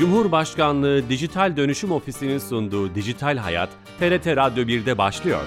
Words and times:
Cumhurbaşkanlığı 0.00 1.08
Dijital 1.08 1.56
Dönüşüm 1.56 1.92
Ofisi'nin 1.92 2.38
sunduğu 2.38 2.94
Dijital 2.94 3.36
Hayat, 3.36 3.70
TRT 3.98 4.26
Radyo 4.26 4.64
1'de 4.64 4.98
başlıyor. 4.98 5.42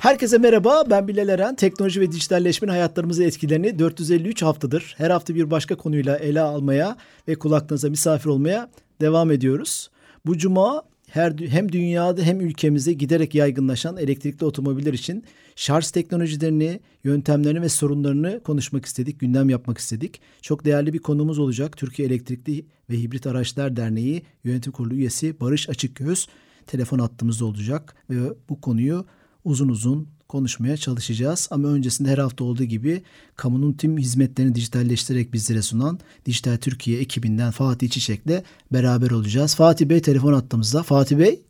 Herkese 0.00 0.38
merhaba, 0.38 0.82
ben 0.90 1.08
Bilal 1.08 1.28
Eren. 1.28 1.54
Teknoloji 1.54 2.00
ve 2.00 2.12
dijitalleşmenin 2.12 2.72
hayatlarımızı 2.72 3.24
etkilerini 3.24 3.78
453 3.78 4.42
haftadır 4.42 4.94
her 4.98 5.10
hafta 5.10 5.34
bir 5.34 5.50
başka 5.50 5.76
konuyla 5.76 6.16
ele 6.16 6.40
almaya 6.40 6.96
ve 7.28 7.34
kulaklarınıza 7.34 7.90
misafir 7.90 8.30
olmaya 8.30 8.70
devam 9.00 9.30
ediyoruz. 9.30 9.90
Bu 10.26 10.38
cuma 10.38 10.82
her, 11.08 11.32
hem 11.32 11.72
dünyada 11.72 12.22
hem 12.22 12.40
ülkemizde 12.40 12.92
giderek 12.92 13.34
yaygınlaşan 13.34 13.96
elektrikli 13.96 14.44
otomobiller 14.44 14.92
için 14.92 15.24
şarj 15.56 15.90
teknolojilerini, 15.90 16.80
yöntemlerini 17.04 17.62
ve 17.62 17.68
sorunlarını 17.68 18.42
konuşmak 18.42 18.84
istedik, 18.84 19.20
gündem 19.20 19.48
yapmak 19.48 19.78
istedik. 19.78 20.20
Çok 20.42 20.64
değerli 20.64 20.92
bir 20.92 20.98
konumuz 20.98 21.38
olacak. 21.38 21.76
Türkiye 21.76 22.08
Elektrikli 22.08 22.66
ve 22.90 22.98
Hibrit 22.98 23.26
Araçlar 23.26 23.76
Derneği 23.76 24.22
Yönetim 24.44 24.72
Kurulu 24.72 24.94
üyesi 24.94 25.40
Barış 25.40 25.68
Açıkgöz 25.68 26.28
telefon 26.66 26.98
attığımızda 26.98 27.44
olacak 27.44 27.94
ve 28.10 28.14
bu 28.48 28.60
konuyu 28.60 29.06
uzun 29.44 29.68
uzun 29.68 30.08
konuşmaya 30.28 30.76
çalışacağız. 30.76 31.48
Ama 31.50 31.68
öncesinde 31.68 32.08
her 32.10 32.18
hafta 32.18 32.44
olduğu 32.44 32.64
gibi 32.64 33.02
kamunun 33.36 33.72
tüm 33.72 33.98
hizmetlerini 33.98 34.54
dijitalleştirerek 34.54 35.32
bizlere 35.32 35.62
sunan 35.62 35.98
Dijital 36.26 36.56
Türkiye 36.56 37.00
ekibinden 37.00 37.50
Fatih 37.50 37.90
Çiçek'le 37.90 38.42
beraber 38.72 39.10
olacağız. 39.10 39.56
Fatih 39.56 39.86
Bey 39.86 40.02
telefon 40.02 40.32
attığımızda. 40.32 40.82
Fatih 40.82 41.18
Bey. 41.18 41.40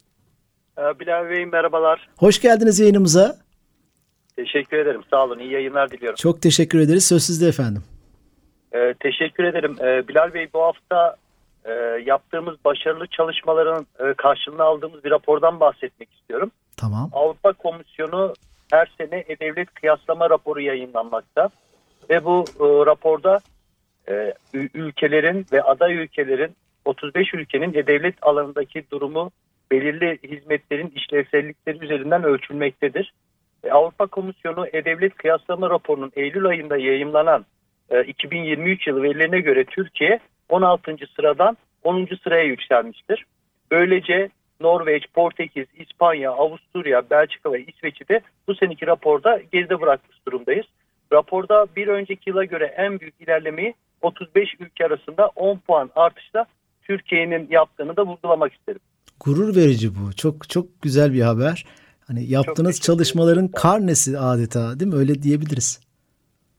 Ee, 0.79 1.01
Bilal 1.01 1.31
Bey 1.31 1.47
merhabalar. 1.47 2.09
Hoş 2.17 2.41
geldiniz 2.41 2.79
yayınımıza. 2.79 3.42
Teşekkür 4.37 4.77
ederim. 4.77 5.03
Sağ 5.11 5.25
olun. 5.25 5.39
İyi 5.39 5.53
yayınlar 5.53 5.91
diliyorum. 5.91 6.17
Çok 6.17 6.43
teşekkür 6.43 6.81
ederiz. 6.81 7.07
Söz 7.07 7.23
sizde 7.23 7.47
efendim. 7.49 7.83
Ee, 8.75 8.95
teşekkür 9.01 9.45
ederim. 9.45 9.77
Ee, 9.81 10.09
Bilal 10.09 10.35
Bey 10.35 10.49
bu 10.55 10.63
hafta 10.63 11.17
e, 11.65 11.73
yaptığımız 12.07 12.57
başarılı 12.65 13.07
çalışmaların 13.07 13.87
e, 14.01 14.15
karşılığını 14.15 14.63
aldığımız 14.63 15.05
bir 15.05 15.11
rapordan 15.11 15.61
bahsetmek 15.61 16.13
istiyorum. 16.13 16.51
Tamam. 16.77 17.11
Avrupa 17.13 17.53
Komisyonu 17.53 18.35
her 18.71 18.93
sene 18.99 19.25
E-Devlet 19.29 19.75
kıyaslama 19.75 20.31
raporu 20.31 20.61
yayınlanmakta. 20.61 21.51
Ve 22.11 22.25
bu 22.25 22.45
e, 22.61 22.87
raporda 22.87 23.41
e, 24.09 24.35
ülkelerin 24.55 25.47
ve 25.53 25.63
aday 25.63 25.95
ülkelerin 25.95 26.57
35 26.85 27.35
ülkenin 27.35 27.75
E-Devlet 27.75 28.15
alanındaki 28.23 28.85
durumu 28.91 29.31
belirli 29.71 30.19
hizmetlerin 30.23 30.93
işlevsellikleri 30.97 31.85
üzerinden 31.85 32.25
ölçülmektedir. 32.25 33.13
E, 33.65 33.71
Avrupa 33.71 34.07
Komisyonu 34.07 34.67
E-Devlet 34.73 35.15
kıyaslama 35.15 35.71
raporunun 35.71 36.13
Eylül 36.17 36.47
ayında 36.47 36.77
yayımlanan 36.77 37.47
e, 37.91 38.05
2023 38.05 38.87
yılı 38.87 39.03
verilerine 39.03 39.41
göre 39.41 39.65
Türkiye 39.65 40.21
16. 40.49 40.97
sıradan 41.17 41.57
10. 41.83 42.09
sıraya 42.25 42.45
yükselmiştir. 42.45 43.25
Böylece 43.71 44.29
Norveç, 44.61 45.05
Portekiz, 45.15 45.67
İspanya, 45.79 46.31
Avusturya, 46.31 47.11
Belçika 47.11 47.53
ve 47.53 47.65
İsveç'i 47.65 48.09
de 48.09 48.21
bu 48.49 48.55
seneki 48.55 48.87
raporda 48.87 49.41
geride 49.53 49.81
bırakmış 49.81 50.27
durumdayız. 50.27 50.67
Raporda 51.13 51.67
bir 51.77 51.89
önceki 51.89 52.31
yıla 52.31 52.45
göre 52.45 52.75
en 52.77 53.01
büyük 53.01 53.15
ilerlemeyi 53.21 53.75
35 54.03 54.49
ülke 54.61 54.87
arasında 54.87 55.27
10 55.27 55.59
puan 55.59 55.91
artışla 55.97 56.47
Türkiye'nin 56.83 57.47
yaptığını 57.51 57.97
da 57.97 58.07
vurgulamak 58.07 58.53
isterim. 58.53 58.81
Gurur 59.21 59.57
verici 59.57 59.91
bu. 59.95 60.13
Çok 60.17 60.49
çok 60.49 60.83
güzel 60.83 61.13
bir 61.13 61.21
haber. 61.21 61.65
Hani 62.07 62.31
yaptığınız 62.31 62.81
çalışmaların 62.81 63.49
karnesi 63.49 64.19
adeta 64.19 64.81
değil 64.81 64.93
mi? 64.93 64.99
Öyle 64.99 65.23
diyebiliriz. 65.23 65.81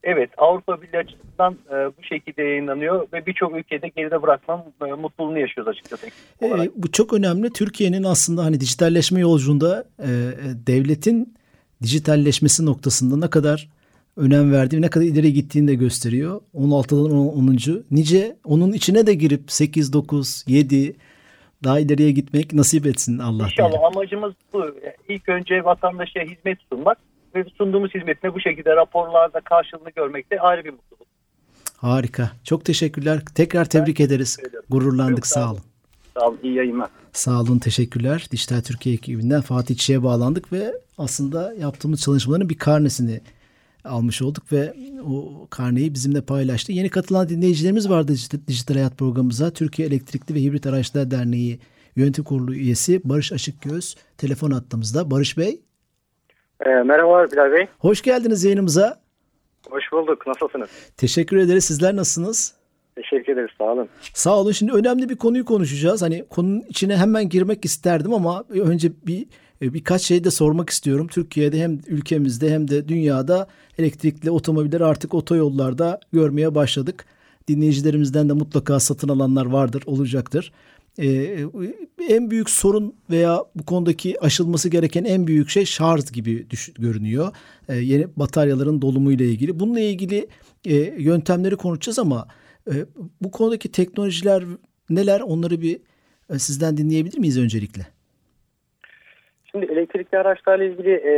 Evet 0.02 0.30
Avrupa 0.36 0.82
Birliği 0.82 0.98
açısından 0.98 1.58
e, 1.70 1.74
bu 1.98 2.02
şekilde 2.02 2.42
yayınlanıyor 2.42 3.06
ve 3.12 3.26
birçok 3.26 3.56
ülkede 3.56 3.88
geride 3.88 4.22
bırakmam 4.22 4.64
e, 4.86 4.92
mutluluğunu 4.92 5.38
yaşıyoruz 5.38 5.70
açıkçası. 5.70 6.06
E, 6.42 6.70
bu 6.76 6.92
çok 6.92 7.12
önemli. 7.12 7.50
Türkiye'nin 7.50 8.04
aslında 8.04 8.44
hani 8.44 8.60
dijitalleşme 8.60 9.20
yolculuğunda 9.20 9.84
e, 9.98 10.08
devletin 10.66 11.34
dijitalleşmesi 11.82 12.66
noktasında 12.66 13.16
ne 13.16 13.30
kadar 13.30 13.68
önem 14.16 14.52
verdiği, 14.52 14.82
ne 14.82 14.90
kadar 14.90 15.04
ileri 15.04 15.32
gittiğini 15.32 15.68
de 15.68 15.74
gösteriyor. 15.74 16.40
16'dan 16.54 17.10
10. 17.10 17.84
Nice 17.90 18.36
onun 18.44 18.72
içine 18.72 19.06
de 19.06 19.14
girip 19.14 19.52
8, 19.52 19.92
9, 19.92 20.44
7 20.48 20.96
daha 21.64 21.80
ileriye 21.80 22.10
gitmek 22.10 22.52
nasip 22.52 22.86
etsin 22.86 23.18
Allah. 23.18 23.44
İnşallah 23.44 23.70
diyelim. 23.70 23.86
amacımız 23.86 24.32
bu. 24.52 24.64
İlk 25.08 25.28
önce 25.28 25.64
vatandaşa 25.64 26.20
hizmet 26.20 26.58
sunmak 26.72 26.98
ve 27.34 27.44
sunduğumuz 27.58 27.94
hizmetine 27.94 28.34
bu 28.34 28.40
şekilde 28.40 28.76
raporlarda 28.76 29.40
karşılığını 29.40 29.90
görmek 29.90 30.30
de 30.30 30.40
ayrı 30.40 30.64
bir 30.64 30.70
mutluluk. 30.70 31.06
Harika. 31.76 32.30
Çok 32.44 32.64
teşekkürler. 32.64 33.20
Tekrar 33.34 33.64
tebrik 33.64 34.00
ben 34.00 34.04
ederiz. 34.04 34.38
Gururlandık. 34.70 35.16
Çok 35.16 35.26
sağ 35.26 35.50
olun. 35.50 35.60
Sağ 36.18 36.28
olun. 36.28 36.38
İyi 36.42 36.54
yayınlar. 36.54 36.88
Sağ 37.12 37.40
olun. 37.40 37.58
Teşekkürler. 37.58 38.26
Dijital 38.30 38.60
Türkiye 38.60 38.94
ekibinden 38.94 39.40
Fatih 39.40 39.76
Çiğ'e 39.76 40.02
bağlandık 40.02 40.52
ve 40.52 40.72
aslında 40.98 41.54
yaptığımız 41.54 42.00
çalışmaların 42.00 42.48
bir 42.48 42.58
karnesini 42.58 43.20
almış 43.84 44.22
olduk 44.22 44.52
ve 44.52 44.74
o 45.06 45.46
karneyi 45.50 45.94
bizimle 45.94 46.20
paylaştı. 46.20 46.72
Yeni 46.72 46.88
katılan 46.88 47.28
dinleyicilerimiz 47.28 47.90
vardı 47.90 48.12
Dijital 48.48 48.74
Hayat 48.74 48.98
programımıza. 48.98 49.50
Türkiye 49.50 49.88
Elektrikli 49.88 50.34
ve 50.34 50.42
Hibrit 50.42 50.66
Araçlar 50.66 51.10
Derneği 51.10 51.58
Yönetim 51.96 52.24
Kurulu 52.24 52.54
üyesi 52.54 53.00
Barış 53.04 53.32
Açıkgöz 53.32 53.96
telefon 54.18 54.50
attığımızda. 54.50 55.10
Barış 55.10 55.38
Bey. 55.38 55.60
E, 56.66 56.70
merhaba 56.70 57.26
Bilal 57.32 57.52
Bey. 57.52 57.66
Hoş 57.78 58.02
geldiniz 58.02 58.44
yayınımıza. 58.44 59.00
Hoş 59.70 59.92
bulduk. 59.92 60.26
Nasılsınız? 60.26 60.68
Teşekkür 60.96 61.36
ederiz. 61.36 61.64
Sizler 61.64 61.96
nasılsınız? 61.96 62.54
Teşekkür 62.96 63.32
ederiz. 63.32 63.50
Sağ 63.58 63.64
olun. 63.64 63.88
Sağ 64.00 64.40
olun. 64.40 64.52
Şimdi 64.52 64.72
önemli 64.72 65.08
bir 65.08 65.16
konuyu 65.16 65.44
konuşacağız. 65.44 66.02
Hani 66.02 66.24
konunun 66.30 66.60
içine 66.68 66.96
hemen 66.96 67.28
girmek 67.28 67.64
isterdim 67.64 68.14
ama 68.14 68.44
önce 68.50 68.92
bir 69.06 69.26
birkaç 69.72 70.02
şey 70.02 70.24
de 70.24 70.30
sormak 70.30 70.70
istiyorum. 70.70 71.06
Türkiye'de 71.10 71.60
hem 71.60 71.80
ülkemizde 71.86 72.50
hem 72.50 72.68
de 72.68 72.88
dünyada 72.88 73.46
elektrikli 73.78 74.30
otomobilleri 74.30 74.84
artık 74.84 75.14
otoyollarda 75.14 76.00
görmeye 76.12 76.54
başladık. 76.54 77.04
Dinleyicilerimizden 77.48 78.28
de 78.28 78.32
mutlaka 78.32 78.80
satın 78.80 79.08
alanlar 79.08 79.46
vardır, 79.46 79.82
olacaktır. 79.86 80.52
Ee, 80.98 81.44
en 82.08 82.30
büyük 82.30 82.50
sorun 82.50 82.94
veya 83.10 83.44
bu 83.54 83.64
konudaki 83.64 84.20
aşılması 84.20 84.68
gereken 84.68 85.04
en 85.04 85.26
büyük 85.26 85.50
şey 85.50 85.64
şarj 85.64 86.12
gibi 86.12 86.46
görünüyor. 86.78 87.32
Ee, 87.68 87.76
yeni 87.76 88.06
bataryaların 88.16 88.82
dolumu 88.82 89.12
ile 89.12 89.24
ilgili. 89.28 89.60
Bununla 89.60 89.80
ilgili 89.80 90.28
e, 90.64 90.74
yöntemleri 90.98 91.56
konuşacağız 91.56 91.98
ama 91.98 92.28
e, 92.70 92.72
bu 93.20 93.30
konudaki 93.30 93.72
teknolojiler 93.72 94.44
neler 94.90 95.20
onları 95.20 95.60
bir 95.60 95.80
e, 96.30 96.38
sizden 96.38 96.76
dinleyebilir 96.76 97.18
miyiz 97.18 97.38
öncelikle? 97.38 97.93
Şimdi 99.54 99.72
elektrikli 99.72 100.18
araçlarla 100.18 100.64
ilgili 100.64 100.92
e, 100.92 101.14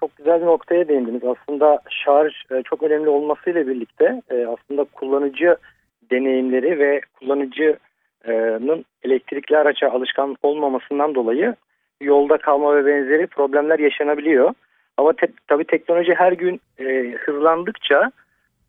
çok 0.00 0.16
güzel 0.16 0.40
bir 0.40 0.46
noktaya 0.46 0.88
değindiniz. 0.88 1.22
Aslında 1.24 1.80
şarj 1.90 2.32
e, 2.50 2.62
çok 2.62 2.82
önemli 2.82 3.08
olmasıyla 3.08 3.66
birlikte 3.66 4.22
e, 4.30 4.46
aslında 4.46 4.84
kullanıcı 4.84 5.56
deneyimleri 6.10 6.78
ve 6.78 7.00
kullanıcının 7.18 8.84
elektrikli 9.02 9.56
araça 9.56 9.90
alışkan 9.90 10.36
olmamasından 10.42 11.14
dolayı 11.14 11.54
yolda 12.00 12.36
kalma 12.36 12.76
ve 12.76 12.86
benzeri 12.86 13.26
problemler 13.26 13.78
yaşanabiliyor. 13.78 14.54
Ama 14.96 15.12
te, 15.12 15.26
tabii 15.46 15.64
teknoloji 15.64 16.14
her 16.14 16.32
gün 16.32 16.60
e, 16.78 17.14
hızlandıkça 17.18 18.12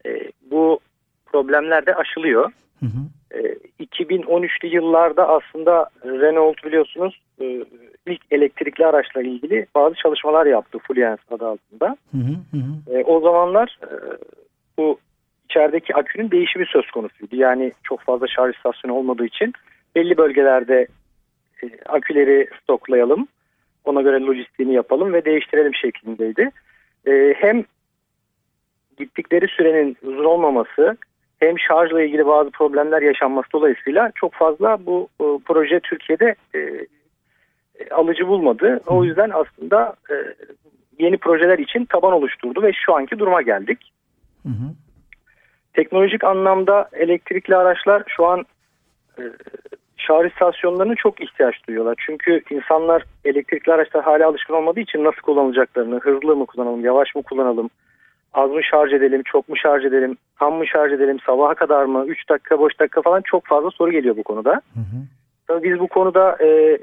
e, 0.05 0.31
bu 0.51 0.79
problemler 1.25 1.85
de 1.85 1.95
aşılıyor. 1.95 2.51
Hı 2.79 2.85
hı. 2.85 2.99
E, 3.35 3.57
2013'lü 3.83 4.67
yıllarda 4.67 5.27
aslında 5.27 5.89
Renault 6.05 6.63
biliyorsunuz 6.63 7.21
e, 7.41 7.65
ilk 8.07 8.21
elektrikli 8.31 8.85
araçla 8.85 9.21
ilgili 9.21 9.65
bazı 9.75 9.95
çalışmalar 9.95 10.45
yaptı 10.45 10.79
Fluence 10.79 11.21
adı 11.31 11.47
altında. 11.47 11.97
Hı 12.11 12.17
hı 12.17 12.57
hı. 12.57 12.97
E, 12.97 13.03
o 13.03 13.21
zamanlar 13.21 13.79
e, 13.83 13.93
bu 14.77 14.99
içerideki 15.49 15.95
akünün 15.95 16.31
değişimi 16.31 16.65
söz 16.65 16.91
konusuydu. 16.91 17.35
Yani 17.35 17.71
çok 17.83 18.01
fazla 18.01 18.27
şarj 18.27 18.55
istasyonu 18.55 18.95
olmadığı 18.95 19.25
için 19.25 19.53
belli 19.95 20.17
bölgelerde 20.17 20.87
e, 21.63 21.65
aküleri 21.85 22.47
stoklayalım. 22.63 23.27
Ona 23.85 24.01
göre 24.01 24.19
lojistiğini 24.19 24.73
yapalım 24.73 25.13
ve 25.13 25.25
değiştirelim 25.25 25.75
şeklindeydi. 25.75 26.49
E, 27.07 27.33
hem 27.37 27.63
gittikleri 28.97 29.47
sürenin 29.47 29.97
uzun 30.03 30.23
olmaması 30.23 30.97
hem 31.47 31.59
şarjla 31.59 32.01
ilgili 32.01 32.25
bazı 32.25 32.51
problemler 32.51 33.01
yaşanması 33.01 33.47
dolayısıyla 33.53 34.11
çok 34.15 34.33
fazla 34.33 34.85
bu 34.85 35.07
e, 35.21 35.25
proje 35.45 35.79
Türkiye'de 35.79 36.35
e, 36.55 36.59
alıcı 37.91 38.27
bulmadı. 38.27 38.81
O 38.87 39.03
yüzden 39.03 39.31
aslında 39.33 39.93
e, 40.09 40.15
yeni 40.99 41.17
projeler 41.17 41.59
için 41.59 41.85
taban 41.85 42.13
oluşturdu 42.13 42.63
ve 42.63 42.71
şu 42.73 42.95
anki 42.95 43.19
duruma 43.19 43.41
geldik. 43.41 43.91
Hı 44.43 44.49
hı. 44.49 44.73
Teknolojik 45.73 46.23
anlamda 46.23 46.89
elektrikli 46.93 47.55
araçlar 47.55 48.03
şu 48.07 48.25
an 48.25 48.45
e, 49.19 49.23
şarj 49.97 50.31
istasyonlarına 50.31 50.95
çok 50.95 51.23
ihtiyaç 51.23 51.55
duyuyorlar. 51.67 51.95
Çünkü 52.05 52.41
insanlar 52.49 53.03
elektrikli 53.25 53.71
araçlar 53.71 54.03
hala 54.03 54.27
alışkın 54.27 54.53
olmadığı 54.53 54.79
için 54.79 55.03
nasıl 55.03 55.21
kullanılacaklarını, 55.21 55.99
hızlı 55.99 56.35
mı 56.35 56.45
kullanalım, 56.45 56.85
yavaş 56.85 57.15
mı 57.15 57.23
kullanalım, 57.23 57.69
Az 58.35 58.51
mı 58.51 58.63
şarj 58.63 58.93
edelim, 58.93 59.21
çok 59.25 59.49
mu 59.49 59.57
şarj 59.57 59.85
edelim, 59.85 60.17
tam 60.39 60.53
mı 60.53 60.67
şarj 60.67 60.93
edelim, 60.93 61.17
sabaha 61.25 61.55
kadar 61.55 61.85
mı, 61.85 62.05
3 62.07 62.29
dakika, 62.29 62.65
5 62.65 62.79
dakika 62.79 63.01
falan 63.01 63.21
çok 63.21 63.45
fazla 63.45 63.71
soru 63.71 63.91
geliyor 63.91 64.17
bu 64.17 64.23
konuda. 64.23 64.51
Hı 64.51 64.79
hı. 64.79 64.99
Tabii 65.47 65.71
biz 65.73 65.79
bu 65.79 65.87
konuda 65.87 66.37
e, 66.43 66.77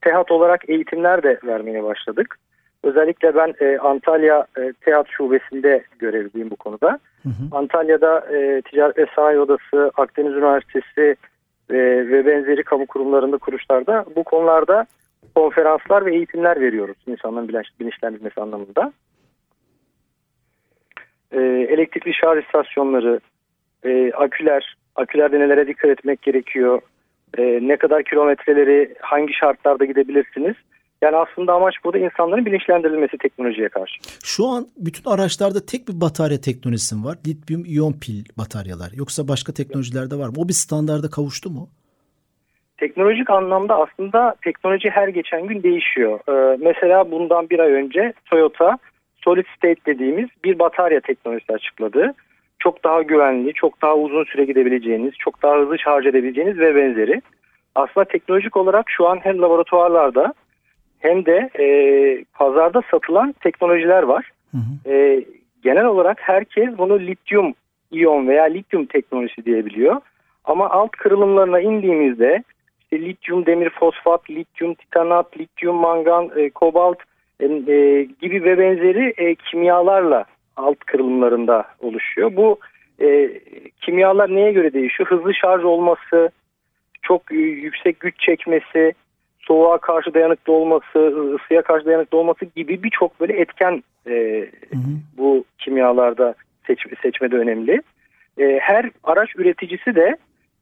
TEHAT 0.00 0.30
olarak 0.30 0.68
eğitimler 0.68 1.22
de 1.22 1.38
vermeye 1.44 1.84
başladık. 1.84 2.38
Özellikle 2.82 3.34
ben 3.34 3.54
e, 3.60 3.78
Antalya 3.78 4.46
e, 4.58 4.72
TEHAT 4.80 5.06
şubesinde 5.08 5.84
görevliyim 5.98 6.50
bu 6.50 6.56
konuda. 6.56 6.98
Hı 7.22 7.28
hı. 7.28 7.56
Antalya'da 7.56 8.20
e, 8.20 8.62
Ticaret 8.62 8.98
ve 8.98 9.06
Sanayi 9.16 9.38
Odası, 9.38 9.90
Akdeniz 9.96 10.32
Üniversitesi 10.32 11.16
e, 11.70 11.76
ve 12.08 12.26
benzeri 12.26 12.62
kamu 12.62 12.86
kurumlarında, 12.86 13.36
kuruluşlarda 13.36 14.04
bu 14.16 14.24
konularda 14.24 14.86
konferanslar 15.34 16.06
ve 16.06 16.14
eğitimler 16.14 16.60
veriyoruz 16.60 16.96
insanların 17.06 17.64
bilinçlendirmesi 17.80 18.40
anlamında. 18.40 18.92
E, 21.32 21.40
elektrikli 21.74 22.14
şarj 22.14 22.44
istasyonları, 22.44 23.20
e, 23.84 24.12
aküler, 24.12 24.76
akülerde 24.96 25.40
nelere 25.40 25.66
dikkat 25.66 25.90
etmek 25.90 26.22
gerekiyor, 26.22 26.80
e, 27.38 27.42
ne 27.42 27.76
kadar 27.76 28.02
kilometreleri 28.02 28.94
hangi 29.00 29.34
şartlarda 29.34 29.84
gidebilirsiniz. 29.84 30.54
Yani 31.02 31.16
aslında 31.16 31.52
amaç 31.52 31.74
burada 31.84 31.98
insanların 31.98 32.46
bilinçlendirilmesi 32.46 33.18
teknolojiye 33.18 33.68
karşı. 33.68 33.94
Şu 34.24 34.46
an 34.46 34.66
bütün 34.76 35.10
araçlarda 35.10 35.66
tek 35.66 35.88
bir 35.88 36.00
batarya 36.00 36.40
teknolojisi 36.40 37.04
var. 37.04 37.16
Lityum 37.26 37.64
iyon 37.64 37.92
pil 37.92 38.24
bataryalar. 38.38 38.90
Yoksa 38.94 39.28
başka 39.28 39.52
teknolojilerde 39.52 40.14
var 40.14 40.28
mı? 40.28 40.34
O 40.38 40.48
bir 40.48 40.52
standarda 40.52 41.10
kavuştu 41.10 41.50
mu? 41.50 41.68
Teknolojik 42.78 43.30
anlamda 43.30 43.74
aslında 43.76 44.34
teknoloji 44.44 44.90
her 44.90 45.08
geçen 45.08 45.46
gün 45.46 45.62
değişiyor. 45.62 46.20
Ee, 46.28 46.58
mesela 46.60 47.10
bundan 47.10 47.50
bir 47.50 47.58
ay 47.58 47.72
önce 47.72 48.12
Toyota 48.26 48.78
Solid 49.24 49.46
State 49.56 49.80
dediğimiz 49.86 50.28
bir 50.44 50.58
batarya 50.58 51.00
teknolojisi 51.00 51.52
açıkladı. 51.52 52.14
Çok 52.58 52.84
daha 52.84 53.02
güvenli, 53.02 53.54
çok 53.54 53.82
daha 53.82 53.96
uzun 53.96 54.24
süre 54.24 54.44
gidebileceğiniz, 54.44 55.12
çok 55.18 55.42
daha 55.42 55.58
hızlı 55.58 55.78
şarj 55.78 56.06
edebileceğiniz 56.06 56.58
ve 56.58 56.76
benzeri. 56.76 57.22
Aslında 57.74 58.04
teknolojik 58.04 58.56
olarak 58.56 58.90
şu 58.90 59.06
an 59.08 59.18
hem 59.22 59.42
laboratuvarlarda 59.42 60.34
hem 60.98 61.26
de 61.26 61.50
e, 61.58 61.66
pazarda 62.34 62.82
satılan 62.90 63.34
teknolojiler 63.40 64.02
var. 64.02 64.30
Hı 64.50 64.58
hı. 64.58 64.92
E, 64.92 65.24
genel 65.62 65.84
olarak 65.84 66.18
herkes 66.20 66.78
bunu 66.78 67.00
lityum 67.00 67.54
iyon 67.90 68.28
veya 68.28 68.44
lityum 68.44 68.86
teknolojisi 68.86 69.44
diyebiliyor. 69.44 70.00
Ama 70.44 70.70
alt 70.70 70.90
kırılımlarına 70.90 71.60
indiğimizde 71.60 72.42
işte 72.80 73.00
lityum 73.00 73.46
demir 73.46 73.70
fosfat, 73.70 74.30
lityum 74.30 74.74
titanat, 74.74 75.38
lityum 75.38 75.76
mangan, 75.76 76.30
e, 76.36 76.50
kobalt 76.50 76.98
e, 77.50 78.08
gibi 78.20 78.44
ve 78.44 78.58
benzeri 78.58 79.14
e, 79.16 79.34
kimyalarla 79.34 80.24
alt 80.56 80.78
kırılımlarında 80.78 81.64
oluşuyor. 81.80 82.36
Bu 82.36 82.58
e, 83.02 83.30
kimyalar 83.80 84.34
neye 84.34 84.52
göre 84.52 84.72
değişiyor? 84.72 85.10
Hızlı 85.10 85.34
şarj 85.34 85.64
olması, 85.64 86.30
çok 87.02 87.22
yüksek 87.32 88.00
güç 88.00 88.20
çekmesi, 88.20 88.92
soğuğa 89.38 89.78
karşı 89.78 90.14
dayanıklı 90.14 90.52
olması, 90.52 90.98
ısıya 91.34 91.62
karşı 91.62 91.86
dayanıklı 91.86 92.18
olması 92.18 92.44
gibi 92.56 92.82
birçok 92.82 93.20
böyle 93.20 93.32
etken 93.32 93.82
e, 94.06 94.12
hı 94.70 94.76
hı. 94.76 94.80
bu 95.16 95.44
kimyalarda 95.58 96.34
seç, 96.66 96.86
seçmede 97.02 97.36
önemli. 97.36 97.82
E, 98.38 98.58
her 98.60 98.90
araç 99.04 99.36
üreticisi 99.36 99.94
de 99.94 100.16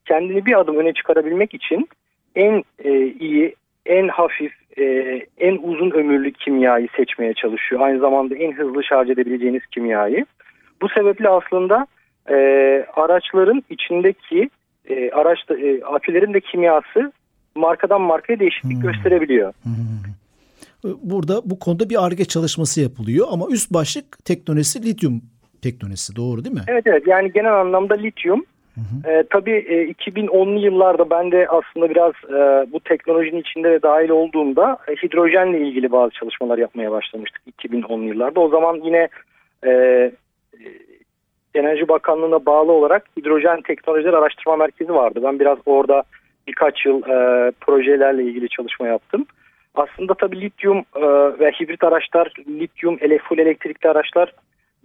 kendini 0.05 0.47
bir 0.47 0.61
adım 0.61 0.77
öne 0.77 0.93
çıkarabilmek 0.93 1.55
için 1.55 1.89
en 2.35 2.65
e, 2.85 3.07
iyi, 3.07 3.55
en 3.87 4.09
hafif, 4.09 4.53
e, 4.79 4.85
en 5.39 5.59
uzun 5.63 5.91
ömürlü 5.91 6.33
kimyayı 6.33 6.89
seçmeye 6.97 7.35
çalışıyor. 7.35 7.81
Aynı 7.81 8.01
zamanda 8.01 8.35
en 8.35 8.53
hızlı 8.53 8.85
şarj 8.85 9.11
edebileceğiniz 9.11 9.67
kimyayı. 9.67 10.27
Bu 10.83 10.89
sebeple 10.89 11.29
aslında 11.29 11.87
e, 12.31 12.35
araçların 12.95 13.63
içindeki 13.71 14.51
e, 14.89 15.11
araçta 15.11 15.59
e, 15.59 15.85
akülerin 15.85 16.35
de 16.35 16.41
kimyası 16.41 17.13
markadan 17.55 18.01
markaya 18.01 18.39
değişiklik 18.39 18.73
hmm. 18.73 18.83
gösterebiliyor. 18.83 19.53
Hmm. 19.63 20.95
Burada 21.03 21.51
bu 21.51 21.59
konuda 21.59 21.91
bir 21.91 22.07
ARGE 22.07 22.25
çalışması 22.25 22.81
yapılıyor 22.81 23.27
ama 23.31 23.47
üst 23.51 23.71
başlık 23.71 24.25
teknolojisi 24.25 24.87
lityum 24.87 25.23
teknolojisi 25.63 26.17
doğru 26.17 26.45
değil 26.45 26.55
mi? 26.55 26.63
Evet 26.69 26.87
evet 26.87 27.07
yani 27.07 27.33
genel 27.33 27.61
anlamda 27.61 27.95
lityum. 27.95 28.45
E, 29.09 29.25
tabii 29.31 29.57
e, 29.57 29.91
2010'lu 29.91 30.59
yıllarda 30.59 31.11
ben 31.11 31.33
de 31.33 31.49
aslında 31.49 31.91
biraz 31.91 32.13
e, 32.29 32.73
bu 32.73 32.81
teknolojinin 32.81 33.41
içinde 33.41 33.71
de 33.71 33.83
dahil 33.83 34.09
olduğumda 34.09 34.79
e, 34.89 34.93
hidrojenle 34.93 35.61
ilgili 35.61 35.93
bazı 35.93 36.11
çalışmalar 36.11 36.59
yapmaya 36.59 36.91
başlamıştık 36.91 37.43
2010'lu 37.63 38.05
yıllarda. 38.05 38.41
O 38.41 38.49
zaman 38.49 38.81
yine 38.85 39.09
e, 39.65 39.71
e, 39.71 40.13
Enerji 41.55 41.89
Bakanlığı'na 41.89 42.47
bağlı 42.47 42.73
olarak 42.73 43.05
Hidrojen 43.17 43.61
Teknolojiler 43.61 44.13
Araştırma 44.13 44.57
Merkezi 44.57 44.95
vardı. 44.95 45.21
Ben 45.23 45.41
biraz 45.41 45.59
orada 45.67 46.03
birkaç 46.47 46.87
yıl 46.87 47.03
e, 47.03 47.51
projelerle 47.61 48.23
ilgili 48.23 48.49
çalışma 48.49 48.87
yaptım. 48.87 49.27
Aslında 49.75 50.15
tabii 50.15 50.41
lityum 50.41 50.79
e, 50.79 51.03
ve 51.41 51.51
hibrit 51.51 51.85
araçlar, 51.85 52.33
lityum, 52.49 52.99
full 52.99 53.39
elektrikli 53.39 53.89
araçlar 53.89 54.33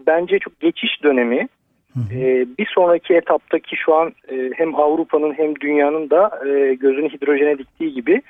bence 0.07 0.39
çok 0.39 0.59
geçiş 0.59 1.03
dönemi. 1.03 1.47
E, 2.11 2.45
bir 2.57 2.65
sonraki 2.65 3.13
etaptaki 3.13 3.75
şu 3.75 3.95
an 3.95 4.13
e, 4.31 4.51
hem 4.55 4.75
Avrupa'nın 4.75 5.33
hem 5.33 5.55
dünyanın 5.59 6.09
da 6.09 6.39
e, 6.47 6.73
gözünü 6.73 7.09
hidrojene 7.09 7.57
diktiği 7.57 7.93
gibi 7.93 8.21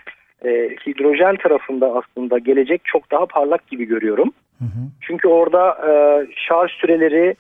e, 0.46 0.50
hidrojen 0.88 1.36
tarafında 1.36 1.94
aslında 1.94 2.38
gelecek 2.38 2.82
çok 2.86 3.12
daha 3.12 3.26
parlak 3.26 3.68
gibi 3.68 3.86
görüyorum. 3.86 4.32
Hı 4.60 4.66
hı. 4.66 4.90
Çünkü 5.02 5.28
orada 5.28 5.78
e, 5.88 5.92
şarj 6.36 6.72
süreleri, 6.72 7.36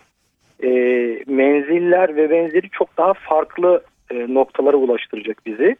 e, 0.64 0.70
menziller 1.28 2.16
ve 2.16 2.30
benzeri 2.30 2.70
çok 2.70 2.98
daha 2.98 3.14
farklı 3.14 3.84
e, 4.12 4.34
noktalara 4.34 4.78
ulaştıracak 4.78 5.46
bizi. 5.46 5.76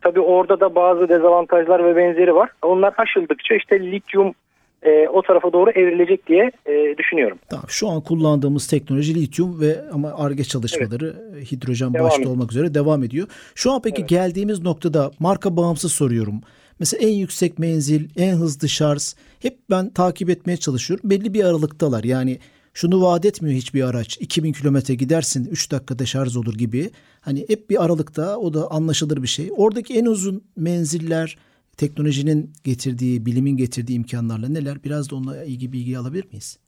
Tabii 0.00 0.20
orada 0.20 0.60
da 0.60 0.74
bazı 0.74 1.08
dezavantajlar 1.08 1.84
ve 1.84 1.96
benzeri 1.96 2.34
var. 2.34 2.50
Onlar 2.62 2.94
aşıldıkça 2.96 3.54
işte 3.54 3.80
lityum 3.80 4.34
e, 4.82 5.08
o 5.08 5.22
tarafa 5.22 5.52
doğru 5.52 5.70
evrilecek 5.70 6.26
diye 6.26 6.52
e, 6.66 6.98
düşünüyorum. 6.98 7.38
Tamam, 7.48 7.64
şu 7.68 7.88
an 7.88 8.00
kullandığımız 8.00 8.66
teknoloji 8.66 9.14
lityum 9.14 9.60
ve 9.60 9.80
ama 9.92 10.12
ARGE 10.16 10.44
çalışmaları 10.44 11.16
evet. 11.32 11.52
hidrojen 11.52 11.94
devam 11.94 12.06
başta 12.06 12.20
ediyor. 12.20 12.34
olmak 12.34 12.52
üzere 12.52 12.74
devam 12.74 13.02
ediyor. 13.02 13.28
Şu 13.54 13.72
an 13.72 13.82
peki 13.82 14.00
evet. 14.00 14.08
geldiğimiz 14.08 14.62
noktada 14.62 15.10
marka 15.18 15.56
bağımsız 15.56 15.92
soruyorum. 15.92 16.40
Mesela 16.80 17.08
en 17.08 17.14
yüksek 17.14 17.58
menzil, 17.58 18.08
en 18.16 18.32
hızlı 18.32 18.68
şarj 18.68 19.14
hep 19.40 19.58
ben 19.70 19.90
takip 19.90 20.30
etmeye 20.30 20.56
çalışıyorum. 20.56 21.10
Belli 21.10 21.34
bir 21.34 21.44
aralıktalar. 21.44 22.04
Yani 22.04 22.38
şunu 22.74 23.02
vaat 23.02 23.24
etmiyor 23.24 23.56
hiçbir 23.56 23.82
araç. 23.82 24.18
2000 24.20 24.52
kilometre 24.52 24.94
gidersin 24.94 25.48
3 25.50 25.70
dakikada 25.70 26.06
şarj 26.06 26.36
olur 26.36 26.54
gibi. 26.54 26.90
Hani 27.20 27.44
hep 27.48 27.70
bir 27.70 27.84
aralıkta 27.84 28.36
o 28.36 28.54
da 28.54 28.70
anlaşılır 28.70 29.22
bir 29.22 29.28
şey. 29.28 29.50
Oradaki 29.56 29.94
en 29.94 30.04
uzun 30.04 30.44
menziller 30.56 31.36
teknolojinin 31.78 32.50
getirdiği, 32.64 33.26
bilimin 33.26 33.56
getirdiği 33.56 33.96
imkanlarla 33.96 34.48
neler? 34.48 34.76
Biraz 34.84 35.10
da 35.10 35.16
onunla 35.16 35.44
ilgili 35.44 35.72
bilgi 35.72 35.98
alabilir 35.98 36.24
miyiz? 36.24 36.58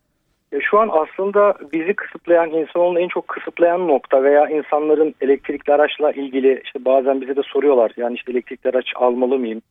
Şu 0.70 0.78
an 0.78 0.90
aslında 0.92 1.54
bizi 1.72 1.94
kısıtlayan, 1.94 2.50
insanoğlunun 2.50 3.00
en 3.00 3.08
çok 3.08 3.28
kısıtlayan 3.28 3.88
nokta 3.88 4.22
veya 4.22 4.48
insanların 4.48 5.14
elektrikli 5.20 5.72
araçla 5.72 6.12
ilgili 6.12 6.62
işte 6.64 6.84
bazen 6.84 7.20
bize 7.20 7.36
de 7.36 7.42
soruyorlar. 7.44 7.92
Yani 7.96 8.14
işte 8.14 8.32
elektrikli 8.32 8.68
araç 8.68 8.86
almalı 8.96 9.38
mıyım? 9.38 9.62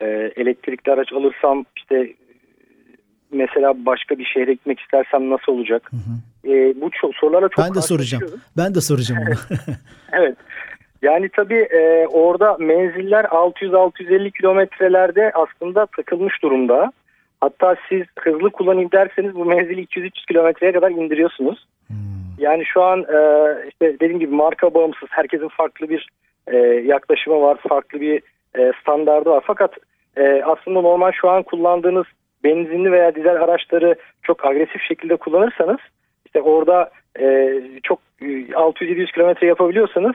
Ee, 0.00 0.06
elektrikli 0.36 0.90
araç 0.92 1.12
alırsam 1.12 1.64
işte 1.76 2.14
mesela 3.32 3.86
başka 3.86 4.18
bir 4.18 4.24
şehre 4.24 4.52
gitmek 4.52 4.80
istersem 4.80 5.30
nasıl 5.30 5.52
olacak? 5.52 5.90
Hı 5.90 5.96
hı. 5.96 6.52
E, 6.52 6.80
bu 6.80 6.90
çok, 7.00 7.14
sorulara 7.14 7.48
çok 7.48 7.64
Ben 7.64 7.74
de 7.74 7.80
soracağım. 7.80 8.24
Ben 8.56 8.74
de 8.74 8.80
soracağım 8.80 9.20
onu. 9.28 9.34
evet. 10.12 10.36
Yani 11.02 11.28
tabii 11.28 11.68
e, 11.70 12.06
orada 12.06 12.56
menziller 12.58 13.24
600-650 13.24 14.30
kilometrelerde 14.30 15.32
aslında 15.34 15.86
takılmış 15.86 16.42
durumda. 16.42 16.92
Hatta 17.40 17.76
siz 17.88 18.02
hızlı 18.18 18.50
kullanayım 18.50 18.92
derseniz 18.92 19.34
bu 19.34 19.44
menzili 19.44 19.84
200-300 19.84 20.26
kilometreye 20.26 20.72
kadar 20.72 20.90
indiriyorsunuz. 20.90 21.66
Hmm. 21.86 21.96
Yani 22.38 22.64
şu 22.64 22.82
an 22.82 23.00
e, 23.00 23.18
işte 23.68 23.94
dediğim 24.00 24.18
gibi 24.18 24.34
marka 24.34 24.74
bağımsız 24.74 25.08
herkesin 25.10 25.48
farklı 25.48 25.88
bir 25.88 26.08
e, 26.46 26.56
yaklaşımı 26.66 27.40
var, 27.40 27.58
farklı 27.68 28.00
bir 28.00 28.22
e, 28.58 28.72
standardı 28.80 29.30
var. 29.30 29.44
Fakat 29.46 29.74
e, 30.16 30.42
aslında 30.42 30.80
normal 30.80 31.12
şu 31.12 31.30
an 31.30 31.42
kullandığınız 31.42 32.06
benzinli 32.44 32.92
veya 32.92 33.14
dizel 33.14 33.42
araçları 33.42 33.94
çok 34.22 34.46
agresif 34.46 34.82
şekilde 34.88 35.16
kullanırsanız 35.16 35.78
işte 36.26 36.42
orada 36.42 36.90
e, 37.20 37.54
çok 37.82 37.98
600-700 38.20 39.02
e, 39.02 39.06
kilometre 39.06 39.46
yapabiliyorsanız 39.46 40.14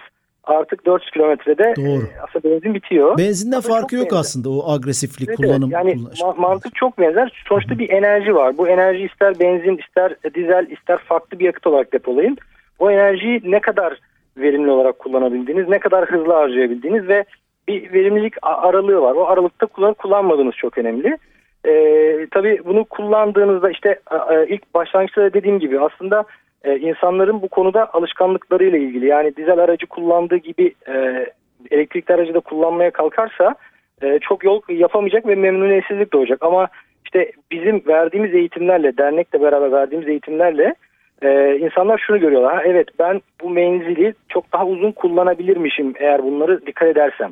artık 0.50 0.86
400 0.86 1.12
kilometrede 1.12 1.74
Doğru. 1.78 2.04
E, 2.04 2.22
aslında 2.24 2.56
benzin 2.56 2.74
bitiyor. 2.74 3.18
Benzinden 3.18 3.58
Aslında 3.58 3.76
farkı 3.76 3.96
yok 3.96 4.06
benzer. 4.06 4.20
aslında 4.20 4.50
o 4.50 4.72
agresiflik 4.72 5.30
evet, 5.30 5.38
kullanım. 5.38 5.72
Yani 5.72 5.92
ma- 5.92 6.42
mantık 6.42 6.76
çok 6.76 7.00
benzer. 7.00 7.44
Sonuçta 7.50 7.80
bir 7.80 7.90
enerji 7.90 8.36
var. 8.36 8.58
Bu 8.58 8.68
enerji 8.68 9.04
ister 9.04 9.40
benzin 9.40 9.78
ister 9.78 10.16
dizel 10.36 10.68
ister 10.70 10.98
farklı 10.98 11.40
bir 11.40 11.46
yakıt 11.46 11.68
olarak 11.68 11.94
depolayın. 11.94 12.38
O 12.80 12.92
enerjiyi 12.92 13.42
ne 13.46 13.60
kadar 13.60 14.00
verimli 14.38 14.72
olarak 14.72 15.00
kullanabildiğiniz, 15.00 15.68
ne 15.68 15.80
kadar 15.80 16.06
hızlı 16.06 16.34
harcayabildiğiniz 16.34 17.08
ve 17.08 17.26
bir 17.68 17.94
verimlilik 17.94 18.34
aralığı 18.42 19.02
var. 19.02 19.14
O 19.16 19.28
aralıkta 19.28 19.66
kullanıp 19.66 19.98
kullanmadığınız 19.98 20.56
çok 20.56 20.78
önemli. 20.78 21.18
E, 21.66 22.28
tabii 22.32 22.62
bunu 22.66 22.86
kullandığınızda 22.86 23.72
işte 23.72 24.00
e, 24.32 24.48
ilk 24.48 24.74
başlangıçta 24.74 25.34
dediğim 25.34 25.60
gibi 25.60 25.80
aslında 25.80 26.26
e, 26.68 26.80
insanların 26.80 27.42
bu 27.42 27.48
konuda 27.48 27.94
alışkanlıklarıyla 27.94 28.78
ilgili 28.78 29.06
yani 29.06 29.36
dizel 29.36 29.60
aracı 29.60 29.88
kullandığı 29.88 30.38
gibi 30.38 30.74
e, 30.88 31.26
elektrikli 31.72 32.14
aracı 32.14 32.34
da 32.34 32.40
kullanmaya 32.40 32.92
kalkarsa 32.92 33.56
e, 34.02 34.20
çok 34.22 34.44
yol 34.44 34.62
yapamayacak 34.70 35.28
ve 35.28 35.36
memnuniyetsizlik 35.36 36.14
doğacak. 36.14 36.44
Ama 36.44 36.68
işte 37.06 37.32
bizim 37.52 37.84
verdiğimiz 37.88 38.34
eğitimlerle, 38.34 38.98
dernekle 38.98 39.42
beraber 39.42 39.72
verdiğimiz 39.72 40.08
eğitimlerle 40.08 40.76
e, 41.22 41.58
insanlar 41.58 42.04
şunu 42.08 42.20
görüyorlar. 42.20 42.56
Ha, 42.56 42.62
evet 42.66 42.88
ben 43.00 43.22
bu 43.42 43.50
menzili 43.50 44.14
çok 44.30 44.54
daha 44.54 44.66
uzun 44.66 44.92
kullanabilirmişim 44.92 45.94
eğer 46.00 46.24
bunları 46.24 46.66
dikkat 46.66 46.88
edersem. 46.88 47.32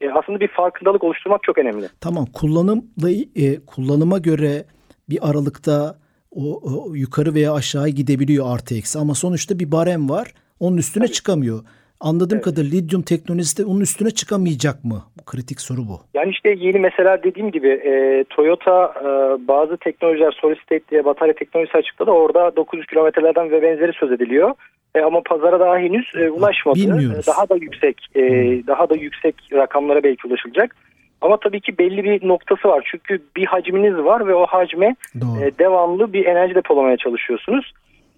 E, 0.00 0.10
aslında 0.10 0.40
bir 0.40 0.48
farkındalık 0.48 1.04
oluşturmak 1.04 1.42
çok 1.42 1.58
önemli. 1.58 1.86
Tamam 2.00 2.26
kullanımla 2.34 3.10
e, 3.36 3.64
kullanıma 3.66 4.18
göre 4.18 4.64
bir 5.10 5.18
aralıkta 5.30 5.94
o, 6.30 6.60
o 6.64 6.94
yukarı 6.94 7.34
veya 7.34 7.54
aşağı 7.54 7.88
gidebiliyor 7.88 8.54
artı 8.54 8.74
eksi 8.74 8.98
ama 8.98 9.14
sonuçta 9.14 9.58
bir 9.58 9.72
barem 9.72 10.10
var. 10.10 10.34
Onun 10.60 10.76
üstüne 10.76 11.04
Tabii. 11.04 11.12
çıkamıyor. 11.12 11.60
Anladığım 12.00 12.36
evet. 12.36 12.44
kadarıyla 12.44 12.78
lityum 12.78 13.02
teknolojisi 13.02 13.62
de 13.62 13.66
onun 13.66 13.80
üstüne 13.80 14.10
çıkamayacak 14.10 14.84
mı? 14.84 15.02
Bu 15.20 15.24
kritik 15.24 15.60
soru 15.60 15.78
bu. 15.78 16.00
Yani 16.14 16.30
işte 16.30 16.54
yeni 16.58 16.78
mesela 16.78 17.22
dediğim 17.22 17.50
gibi 17.50 17.68
e, 17.68 18.24
Toyota 18.30 18.94
e, 19.00 19.08
bazı 19.48 19.76
teknolojiler 19.76 20.38
solid 20.40 20.56
state 20.56 20.84
diye 20.90 21.04
batarya 21.04 21.34
teknolojisi 21.34 21.78
açıkladı. 21.78 22.10
Orada 22.10 22.56
900 22.56 22.86
kilometrelerden 22.86 23.50
ve 23.50 23.62
benzeri 23.62 23.92
söz 23.92 24.12
ediliyor. 24.12 24.54
E, 24.94 25.00
ama 25.00 25.20
pazara 25.22 25.60
daha 25.60 25.78
henüz 25.78 26.12
e, 26.16 26.30
ulaşmadı. 26.30 26.78
Bilmiyoruz. 26.78 27.26
daha 27.26 27.48
da 27.48 27.56
yüksek 27.56 27.96
e, 28.14 28.20
hmm. 28.20 28.66
daha 28.66 28.90
da 28.90 28.94
yüksek 28.94 29.34
rakamlara 29.52 30.02
belki 30.02 30.26
ulaşılacak. 30.26 30.76
Ama 31.20 31.36
tabii 31.36 31.60
ki 31.60 31.78
belli 31.78 32.04
bir 32.04 32.28
noktası 32.28 32.68
var. 32.68 32.88
Çünkü 32.90 33.22
bir 33.36 33.46
hacminiz 33.46 33.94
var 33.94 34.26
ve 34.26 34.34
o 34.34 34.46
hacme 34.46 34.96
e, 35.14 35.58
devamlı 35.58 36.12
bir 36.12 36.26
enerji 36.26 36.54
depolamaya 36.54 36.96
çalışıyorsunuz. 36.96 37.72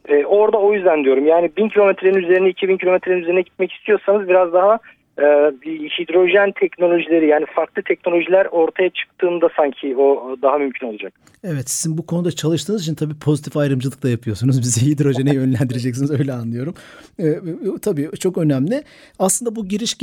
E, 0.08 0.24
orada 0.24 0.58
o 0.58 0.72
yüzden 0.72 1.04
diyorum 1.04 1.26
yani 1.26 1.50
1000 1.56 1.68
kilometrenin 1.68 2.18
üzerine 2.18 2.48
2000 2.48 2.76
kilometrenin 2.76 3.22
üzerine 3.22 3.40
gitmek 3.40 3.72
istiyorsanız 3.72 4.28
biraz 4.28 4.52
daha 4.52 4.78
hidrojen 5.98 6.52
teknolojileri 6.60 7.26
yani 7.26 7.46
farklı 7.54 7.82
teknolojiler 7.82 8.46
ortaya 8.46 8.90
çıktığında 8.90 9.48
sanki 9.56 9.96
o 9.96 10.36
daha 10.42 10.58
mümkün 10.58 10.86
olacak. 10.86 11.12
Evet 11.44 11.70
sizin 11.70 11.98
bu 11.98 12.06
konuda 12.06 12.32
çalıştığınız 12.32 12.82
için 12.82 12.94
tabii 12.94 13.18
pozitif 13.18 13.56
ayrımcılık 13.56 14.02
da 14.02 14.08
yapıyorsunuz. 14.08 14.60
Bizi 14.60 14.86
hidrojene 14.90 15.34
yönlendireceksiniz 15.34 16.10
öyle 16.10 16.32
anlıyorum. 16.32 16.74
E, 17.18 17.40
tabii 17.82 18.10
çok 18.20 18.38
önemli. 18.38 18.82
Aslında 19.18 19.56
bu 19.56 19.68
giriş 19.68 19.98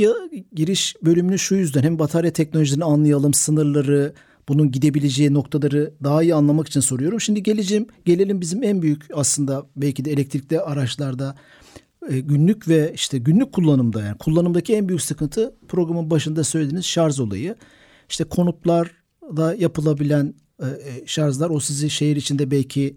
giriş 0.52 0.96
bölümünü 1.02 1.38
şu 1.38 1.54
yüzden 1.54 1.82
hem 1.82 1.98
batarya 1.98 2.32
teknolojilerini 2.32 2.84
anlayalım, 2.84 3.34
sınırları, 3.34 4.12
bunun 4.48 4.70
gidebileceği 4.70 5.34
noktaları 5.34 5.90
daha 6.04 6.22
iyi 6.22 6.34
anlamak 6.34 6.68
için 6.68 6.80
soruyorum. 6.80 7.20
Şimdi 7.20 7.42
geleceğim, 7.42 7.86
gelelim 8.04 8.40
bizim 8.40 8.62
en 8.62 8.82
büyük 8.82 9.02
aslında 9.14 9.66
belki 9.76 10.04
de 10.04 10.10
elektrikli 10.10 10.60
araçlarda 10.60 11.34
e, 12.08 12.20
günlük 12.20 12.68
ve 12.68 12.92
işte 12.94 13.18
günlük 13.18 13.52
kullanımda 13.52 14.02
yani 14.02 14.18
kullanımdaki 14.18 14.74
en 14.74 14.88
büyük 14.88 15.02
sıkıntı 15.02 15.54
programın 15.68 16.10
başında 16.10 16.44
söylediğiniz 16.44 16.84
şarj 16.84 17.20
olayı. 17.20 17.56
İşte 18.08 18.24
konutlarda 18.24 19.54
yapılabilen 19.54 20.34
e, 20.62 20.66
e, 20.66 21.06
şarjlar 21.06 21.50
o 21.50 21.60
sizi 21.60 21.90
şehir 21.90 22.16
içinde 22.16 22.50
belki 22.50 22.94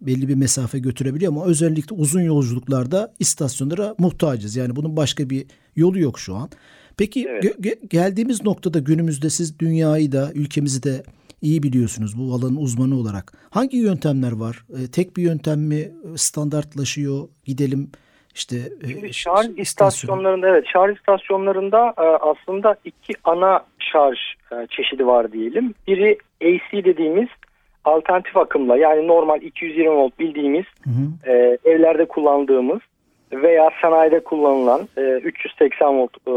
belli 0.00 0.28
bir 0.28 0.34
mesafe 0.34 0.78
götürebiliyor 0.78 1.32
ama 1.32 1.44
özellikle 1.44 1.96
uzun 1.96 2.20
yolculuklarda 2.20 3.14
istasyonlara 3.18 3.94
muhtacız. 3.98 4.56
Yani 4.56 4.76
bunun 4.76 4.96
başka 4.96 5.30
bir 5.30 5.46
yolu 5.76 5.98
yok 5.98 6.18
şu 6.18 6.34
an. 6.34 6.50
Peki 6.96 7.26
evet. 7.28 7.44
ge- 7.44 7.86
geldiğimiz 7.88 8.44
noktada 8.44 8.78
günümüzde 8.78 9.30
siz 9.30 9.58
dünyayı 9.58 10.12
da 10.12 10.32
ülkemizi 10.34 10.82
de 10.82 11.02
iyi 11.42 11.62
biliyorsunuz 11.62 12.18
bu 12.18 12.34
alanın 12.34 12.56
uzmanı 12.56 12.98
olarak. 12.98 13.32
Hangi 13.50 13.76
yöntemler 13.76 14.32
var? 14.32 14.64
E, 14.78 14.86
tek 14.86 15.16
bir 15.16 15.22
yöntem 15.22 15.60
mi 15.60 15.92
standartlaşıyor? 16.16 17.28
Gidelim 17.44 17.90
işte 18.36 18.56
e, 18.84 18.88
Şimdi 18.88 19.14
şarj 19.14 19.46
istasyonlarında 19.56 20.48
evet 20.48 20.64
şarj 20.72 20.96
istasyonlarında 20.96 21.94
e, 21.98 22.02
aslında 22.02 22.76
iki 22.84 23.14
ana 23.24 23.64
şarj 23.78 24.18
e, 24.52 24.66
çeşidi 24.70 25.06
var 25.06 25.32
diyelim. 25.32 25.74
Biri 25.88 26.18
AC 26.42 26.84
dediğimiz 26.84 27.28
alternatif 27.84 28.36
akımla 28.36 28.76
yani 28.76 29.06
normal 29.06 29.42
220 29.42 29.90
volt 29.90 30.18
bildiğimiz 30.18 30.64
hı 30.84 30.90
hı. 30.90 31.32
E, 31.32 31.58
evlerde 31.64 32.04
kullandığımız 32.04 32.80
veya 33.32 33.70
sanayide 33.82 34.20
kullanılan 34.20 34.88
e, 34.96 35.00
380 35.00 35.98
volt 35.98 36.10
e, 36.26 36.30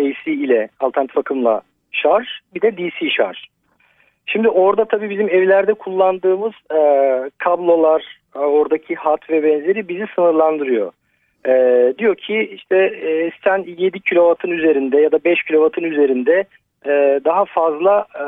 AC 0.00 0.26
ile 0.26 0.68
alternatif 0.80 1.18
akımla 1.18 1.62
şarj 1.92 2.26
bir 2.54 2.60
de 2.62 2.76
DC 2.76 3.10
şarj. 3.10 3.38
Şimdi 4.26 4.48
orada 4.48 4.84
tabii 4.84 5.10
bizim 5.10 5.28
evlerde 5.28 5.74
kullandığımız 5.74 6.52
e, 6.74 6.80
kablolar, 7.38 8.20
oradaki 8.34 8.94
hat 8.94 9.30
ve 9.30 9.42
benzeri 9.42 9.88
bizi 9.88 10.06
sınırlandırıyor. 10.14 10.92
E, 11.46 11.94
diyor 11.98 12.14
ki 12.14 12.50
işte 12.52 12.76
e, 12.76 13.30
sen 13.44 13.64
7 13.78 14.00
kW'ın 14.00 14.50
üzerinde 14.50 15.00
ya 15.00 15.12
da 15.12 15.24
5 15.24 15.42
kW'ın 15.42 15.84
üzerinde 15.84 16.44
e, 16.86 17.20
daha 17.24 17.44
fazla 17.44 18.06
e, 18.14 18.24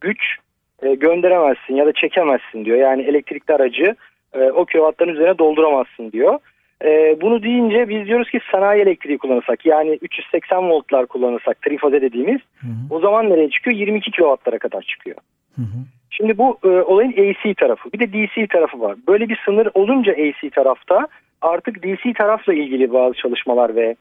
güç 0.00 0.36
e, 0.82 0.94
gönderemezsin 0.94 1.74
ya 1.74 1.86
da 1.86 1.92
çekemezsin 1.92 2.64
diyor. 2.64 2.76
Yani 2.76 3.02
elektrikli 3.02 3.52
aracı 3.52 3.96
e, 4.34 4.50
o 4.50 4.64
kW'ların 4.64 5.12
üzerine 5.12 5.38
dolduramazsın 5.38 6.12
diyor. 6.12 6.38
E, 6.84 7.20
bunu 7.20 7.42
deyince 7.42 7.88
biz 7.88 8.06
diyoruz 8.06 8.30
ki 8.30 8.40
sanayi 8.52 8.82
elektriği 8.82 9.18
kullanırsak 9.18 9.66
yani 9.66 9.98
380 10.02 10.70
voltlar 10.70 11.06
kullanırsak 11.06 11.62
trifaze 11.62 12.02
dediğimiz 12.02 12.40
hı 12.60 12.66
hı. 12.66 12.94
o 12.94 13.00
zaman 13.00 13.30
nereye 13.30 13.50
çıkıyor? 13.50 13.76
22 13.76 14.10
kW'lara 14.10 14.58
kadar 14.58 14.82
çıkıyor. 14.82 15.16
Hı 15.56 15.62
hı. 15.62 15.78
Şimdi 16.10 16.38
bu 16.38 16.58
e, 16.64 16.68
olayın 16.68 17.12
AC 17.12 17.54
tarafı 17.54 17.92
bir 17.92 17.98
de 17.98 18.12
DC 18.12 18.46
tarafı 18.46 18.80
var. 18.80 18.96
Böyle 19.08 19.28
bir 19.28 19.40
sınır 19.44 19.68
olunca 19.74 20.12
AC 20.12 20.50
tarafta 20.50 21.08
artık 21.42 21.82
DC 21.82 22.12
tarafla 22.12 22.54
ilgili 22.54 22.92
bazı 22.92 23.14
çalışmalar 23.14 23.76
ve 23.76 23.96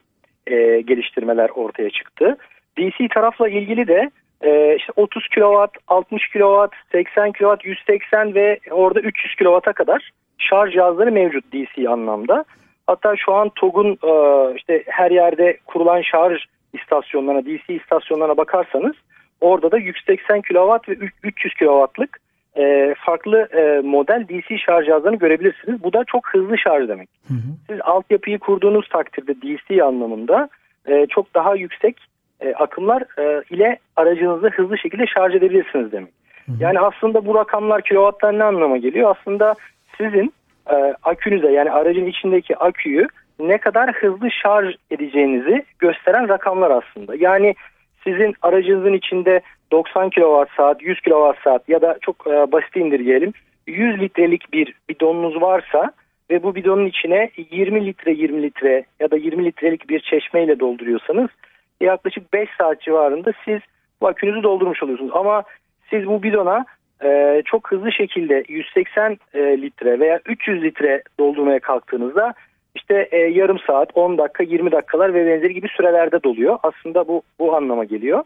e, 0.47 0.81
geliştirmeler 0.81 1.49
ortaya 1.49 1.89
çıktı. 1.89 2.37
DC 2.77 3.07
tarafla 3.07 3.49
ilgili 3.49 3.87
de 3.87 4.11
e, 4.41 4.75
işte 4.75 4.93
30 4.95 5.27
kW, 5.27 5.67
60 5.87 6.29
kW, 6.29 6.67
80 6.91 7.31
kW, 7.31 7.55
180 7.63 8.35
ve 8.35 8.59
orada 8.71 8.99
300 8.99 9.35
kW'a 9.35 9.73
kadar 9.73 10.11
şarj 10.37 10.73
cihazları 10.73 11.11
mevcut 11.11 11.53
DC 11.53 11.89
anlamda. 11.89 12.45
Hatta 12.87 13.15
şu 13.15 13.33
an 13.33 13.49
TOG'un 13.49 13.97
e, 14.03 14.55
işte 14.55 14.83
her 14.87 15.11
yerde 15.11 15.57
kurulan 15.65 16.01
şarj 16.01 16.41
istasyonlarına, 16.73 17.45
DC 17.45 17.73
istasyonlarına 17.73 18.37
bakarsanız 18.37 18.95
orada 19.41 19.71
da 19.71 19.77
180 19.77 20.41
kW 20.41 20.79
ve 20.87 21.09
300 21.23 21.53
kW'lık 21.53 22.19
e, 22.57 22.95
farklı 22.97 23.37
e, 23.37 23.81
model 23.87 24.25
DC 24.29 24.57
şarj 24.57 24.85
cihazlarını 24.85 25.17
görebilirsiniz. 25.17 25.83
Bu 25.83 25.93
da 25.93 26.03
çok 26.03 26.27
hızlı 26.27 26.57
şarj 26.57 26.89
demek. 26.89 27.09
Hı 27.27 27.33
hı. 27.33 27.51
Siz 27.69 27.79
altyapıyı 27.81 28.39
kurduğunuz 28.39 28.89
takdirde 28.89 29.35
DC 29.41 29.83
anlamında 29.83 30.49
e, 30.87 31.07
çok 31.07 31.33
daha 31.33 31.55
yüksek 31.55 31.97
e, 32.41 32.53
akımlar 32.53 33.03
e, 33.19 33.43
ile 33.49 33.77
aracınızı 33.95 34.49
hızlı 34.49 34.77
şekilde 34.77 35.07
şarj 35.07 35.35
edebilirsiniz 35.35 35.91
demek. 35.91 36.13
Hı 36.45 36.51
hı. 36.51 36.55
Yani 36.59 36.79
aslında 36.79 37.25
bu 37.25 37.35
rakamlar 37.35 37.81
kilovatlar 37.81 38.39
ne 38.39 38.43
anlama 38.43 38.77
geliyor? 38.77 39.15
Aslında 39.19 39.55
sizin 39.97 40.33
e, 40.71 40.75
akünüze 41.03 41.51
yani 41.51 41.71
aracın 41.71 42.05
içindeki 42.05 42.57
aküyü 42.57 43.07
ne 43.39 43.57
kadar 43.57 43.91
hızlı 43.91 44.31
şarj 44.31 44.75
edeceğinizi 44.91 45.65
gösteren 45.79 46.29
rakamlar 46.29 46.71
aslında. 46.71 47.15
Yani 47.15 47.55
sizin 48.03 48.35
aracınızın 48.41 48.93
içinde 48.93 49.41
90 49.71 50.09
kWh 50.09 50.45
saat, 50.57 50.81
100 50.81 51.01
kWh 51.01 51.43
saat 51.43 51.69
ya 51.69 51.81
da 51.81 51.97
çok 52.01 52.27
e, 52.27 52.51
basit 52.51 52.75
indirgeyelim 52.75 53.33
100 53.67 53.99
litrelik 53.99 54.53
bir 54.53 54.73
bidonunuz 54.89 55.41
varsa 55.41 55.91
ve 56.29 56.43
bu 56.43 56.55
bidonun 56.55 56.85
içine 56.85 57.29
20 57.51 57.85
litre 57.85 58.11
20 58.11 58.43
litre 58.43 58.85
ya 58.99 59.11
da 59.11 59.17
20 59.17 59.45
litrelik 59.45 59.89
bir 59.89 59.99
çeşmeyle 59.99 60.59
dolduruyorsanız 60.59 61.29
yaklaşık 61.81 62.33
5 62.33 62.49
saat 62.57 62.81
civarında 62.81 63.31
siz 63.45 63.59
bu 64.01 64.07
akünüzü 64.07 64.43
doldurmuş 64.43 64.83
oluyorsunuz. 64.83 65.11
Ama 65.13 65.43
siz 65.89 66.07
bu 66.07 66.23
bidona 66.23 66.65
e, 67.03 67.41
çok 67.45 67.71
hızlı 67.71 67.91
şekilde 67.91 68.43
180 68.47 69.17
e, 69.33 69.39
litre 69.61 69.99
veya 69.99 70.19
300 70.25 70.63
litre 70.63 71.03
doldurmaya 71.19 71.59
kalktığınızda 71.59 72.33
işte 72.75 73.07
e, 73.11 73.17
yarım 73.17 73.57
saat, 73.67 73.89
10 73.95 74.17
dakika, 74.17 74.43
20 74.43 74.71
dakikalar 74.71 75.13
ve 75.13 75.27
benzeri 75.27 75.53
gibi 75.53 75.67
sürelerde 75.77 76.23
doluyor. 76.23 76.59
Aslında 76.63 77.07
bu 77.07 77.21
bu 77.39 77.55
anlama 77.55 77.83
geliyor. 77.83 78.23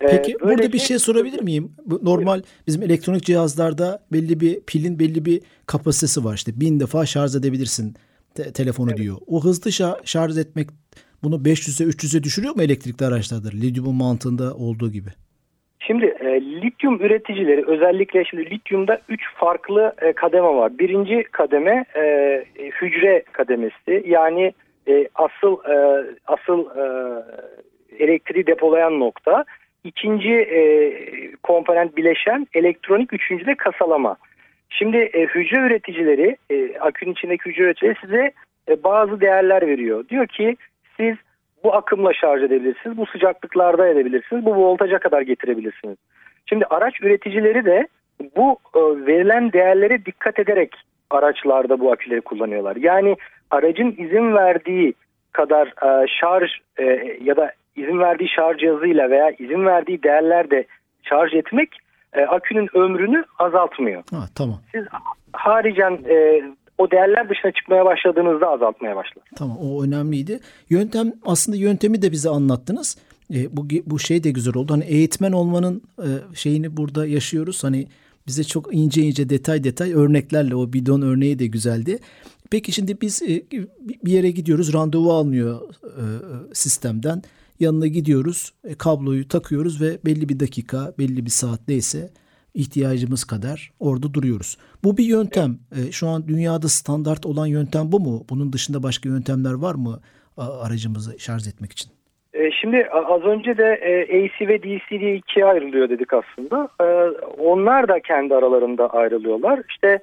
E, 0.00 0.06
Peki 0.06 0.36
Böylece, 0.40 0.58
burada 0.58 0.72
bir 0.72 0.78
şey 0.78 0.98
sorabilir 0.98 1.42
miyim? 1.42 1.72
Normal 2.02 2.42
bizim 2.66 2.82
elektronik 2.82 3.22
cihazlarda 3.22 4.02
belli 4.12 4.40
bir 4.40 4.60
pilin 4.60 4.98
belli 4.98 5.24
bir 5.24 5.40
kapasitesi 5.66 6.24
var. 6.24 6.34
İşte 6.34 6.60
bin 6.60 6.80
defa 6.80 7.06
şarj 7.06 7.36
edebilirsin 7.36 7.94
te- 8.34 8.52
telefonu 8.52 8.90
evet. 8.90 8.98
diyor. 8.98 9.16
O 9.26 9.44
hızlı 9.44 9.72
şarj 10.04 10.38
etmek 10.38 10.68
bunu 11.22 11.34
500'e 11.34 11.86
300'e 11.86 12.22
düşürüyor 12.22 12.56
mu 12.56 12.62
elektrikli 12.62 13.04
araçlarda? 13.04 13.48
Lityumun 13.48 13.94
mantığında 13.94 14.54
olduğu 14.54 14.92
gibi. 14.92 15.10
Şimdi 15.86 16.06
e, 16.06 16.40
lityum 16.40 17.00
üreticileri 17.00 17.64
özellikle 17.66 18.24
şimdi 18.24 18.50
lityumda 18.50 19.00
üç 19.08 19.34
farklı 19.34 19.94
e, 20.02 20.12
kademe 20.12 20.48
var. 20.48 20.78
Birinci 20.78 21.22
kademe 21.22 21.84
e, 21.96 22.44
hücre 22.80 23.22
kademesi 23.32 24.02
yani 24.06 24.52
e, 24.88 25.08
asıl 25.14 25.58
e, 25.70 26.04
asıl 26.26 26.66
e, 26.66 26.84
elektriği 27.98 28.46
depolayan 28.46 29.00
nokta. 29.00 29.44
ikinci 29.84 30.32
e, 30.32 30.60
komponent 31.42 31.96
bileşen 31.96 32.46
elektronik, 32.54 33.12
üçüncü 33.12 33.46
de 33.46 33.54
kasalama. 33.54 34.16
Şimdi 34.70 34.96
e, 34.96 35.20
hücre 35.26 35.56
üreticileri, 35.56 36.36
e, 36.50 36.78
akünün 36.78 37.12
içindeki 37.12 37.50
hücre 37.50 37.62
üreticileri 37.62 37.96
size 38.00 38.32
e, 38.68 38.84
bazı 38.84 39.20
değerler 39.20 39.66
veriyor. 39.66 40.08
Diyor 40.08 40.26
ki 40.26 40.56
siz 40.96 41.16
bu 41.64 41.74
akımla 41.74 42.14
şarj 42.14 42.42
edebilirsiniz, 42.42 42.96
bu 42.96 43.06
sıcaklıklarda 43.06 43.88
edebilirsiniz, 43.88 44.44
bu 44.44 44.56
voltaja 44.56 44.98
kadar 44.98 45.22
getirebilirsiniz. 45.22 45.96
Şimdi 46.46 46.64
araç 46.64 47.00
üreticileri 47.00 47.64
de 47.64 47.88
bu 48.36 48.58
e, 48.74 48.80
verilen 49.06 49.52
değerlere 49.52 50.04
dikkat 50.04 50.38
ederek 50.38 50.76
araçlarda 51.10 51.80
bu 51.80 51.92
aküleri 51.92 52.20
kullanıyorlar. 52.20 52.76
Yani 52.76 53.16
aracın 53.50 53.94
izin 53.98 54.34
verdiği 54.34 54.94
kadar 55.32 55.66
e, 55.66 56.06
şarj 56.20 56.50
e, 56.78 56.84
ya 57.22 57.36
da 57.36 57.52
izin 57.76 57.98
verdiği 57.98 58.28
şarj 58.28 58.58
cihazıyla 58.58 59.10
veya 59.10 59.30
izin 59.30 59.66
verdiği 59.66 60.02
değerlerde 60.02 60.64
şarj 61.02 61.34
etmek 61.34 61.78
akünün 62.28 62.68
ömrünü 62.74 63.24
azaltmıyor. 63.38 64.02
Ha, 64.10 64.24
tamam. 64.34 64.56
Siz 64.72 64.84
haricen 65.32 65.98
e, 66.08 66.42
o 66.78 66.90
değerler 66.90 67.28
dışına 67.28 67.52
çıkmaya 67.52 67.84
başladığınızda 67.84 68.48
azaltmaya 68.48 68.96
başlar. 68.96 69.24
Tamam 69.36 69.56
o 69.58 69.82
önemliydi. 69.82 70.40
Yöntem 70.70 71.12
aslında 71.24 71.56
yöntemi 71.56 72.02
de 72.02 72.12
bize 72.12 72.28
anlattınız. 72.28 72.98
E, 73.34 73.56
bu 73.56 73.68
bu 73.86 73.98
şey 73.98 74.24
de 74.24 74.30
güzel 74.30 74.56
oldu. 74.56 74.72
Hani 74.72 74.84
eğitmen 74.84 75.32
olmanın 75.32 75.82
e, 75.98 76.08
şeyini 76.34 76.76
burada 76.76 77.06
yaşıyoruz. 77.06 77.64
Hani 77.64 77.86
bize 78.26 78.44
çok 78.44 78.74
ince 78.74 79.02
ince 79.02 79.28
detay 79.28 79.64
detay 79.64 79.92
örneklerle 79.92 80.54
o 80.54 80.72
bidon 80.72 81.02
örneği 81.02 81.38
de 81.38 81.46
güzeldi. 81.46 81.98
Peki 82.50 82.72
şimdi 82.72 83.00
biz 83.00 83.22
e, 83.22 83.42
bir 84.04 84.12
yere 84.12 84.30
gidiyoruz 84.30 84.72
randevu 84.72 85.12
almıyor 85.12 85.60
e, 85.84 86.04
sistemden. 86.54 87.22
Yanına 87.60 87.86
gidiyoruz 87.86 88.52
e, 88.64 88.74
kabloyu 88.74 89.28
takıyoruz 89.28 89.80
ve 89.80 89.98
belli 90.04 90.28
bir 90.28 90.40
dakika 90.40 90.92
belli 90.98 91.24
bir 91.24 91.30
saat 91.30 91.60
neyse 91.68 92.10
ihtiyacımız 92.54 93.24
kadar 93.24 93.70
orada 93.80 94.14
duruyoruz. 94.14 94.58
Bu 94.84 94.96
bir 94.96 95.04
yöntem. 95.04 95.50
E, 95.72 95.92
şu 95.92 96.08
an 96.08 96.28
dünyada 96.28 96.68
standart 96.68 97.26
olan 97.26 97.46
yöntem 97.46 97.92
bu 97.92 98.00
mu? 98.00 98.24
Bunun 98.30 98.52
dışında 98.52 98.82
başka 98.82 99.08
yöntemler 99.08 99.54
var 99.54 99.74
mı 99.74 100.00
aracımızı 100.36 101.20
şarj 101.20 101.48
etmek 101.48 101.72
için? 101.72 101.90
E, 102.34 102.50
şimdi 102.50 102.88
az 102.92 103.22
önce 103.22 103.58
de 103.58 103.64
e, 103.64 104.24
AC 104.24 104.48
ve 104.48 104.62
DC 104.62 105.00
diye 105.00 105.16
ikiye 105.16 105.46
ayrılıyor 105.46 105.88
dedik 105.88 106.12
aslında. 106.12 106.68
Onlar 107.38 107.88
da 107.88 108.00
kendi 108.00 108.34
aralarında 108.34 108.88
ayrılıyorlar. 108.88 109.60
İşte 109.68 109.98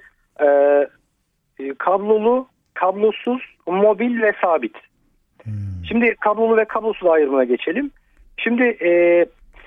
kablolu, 1.78 2.48
kablosuz, 2.74 3.42
mobil 3.68 4.22
ve 4.22 4.34
sabit. 4.42 4.76
Hmm. 5.44 5.54
Şimdi 5.88 6.16
kablolu 6.16 6.58
ve 6.58 6.66
kablosuz 6.66 7.08
ayrımına 7.08 7.44
geçelim. 7.44 7.92
Şimdi 8.38 8.78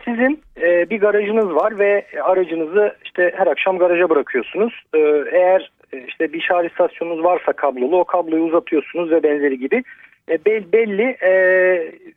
sizin 0.04 0.42
e, 0.62 0.90
bir 0.90 1.00
garajınız 1.00 1.54
var 1.54 1.78
ve 1.78 2.06
aracınızı 2.22 2.96
işte 3.04 3.32
her 3.36 3.46
akşam 3.46 3.78
garaja 3.78 4.10
bırakıyorsunuz. 4.10 4.82
E, 4.94 4.98
eğer 5.32 5.70
e, 5.92 6.04
işte 6.08 6.32
bir 6.32 6.40
şarj 6.40 6.66
istasyonunuz 6.66 7.24
varsa 7.24 7.52
kablolu 7.52 7.98
o 7.98 8.04
kabloyu 8.04 8.44
uzatıyorsunuz 8.44 9.10
ve 9.10 9.22
benzeri 9.22 9.58
gibi 9.58 9.84
e, 10.28 10.44
belli 10.44 11.16
e, 11.22 11.32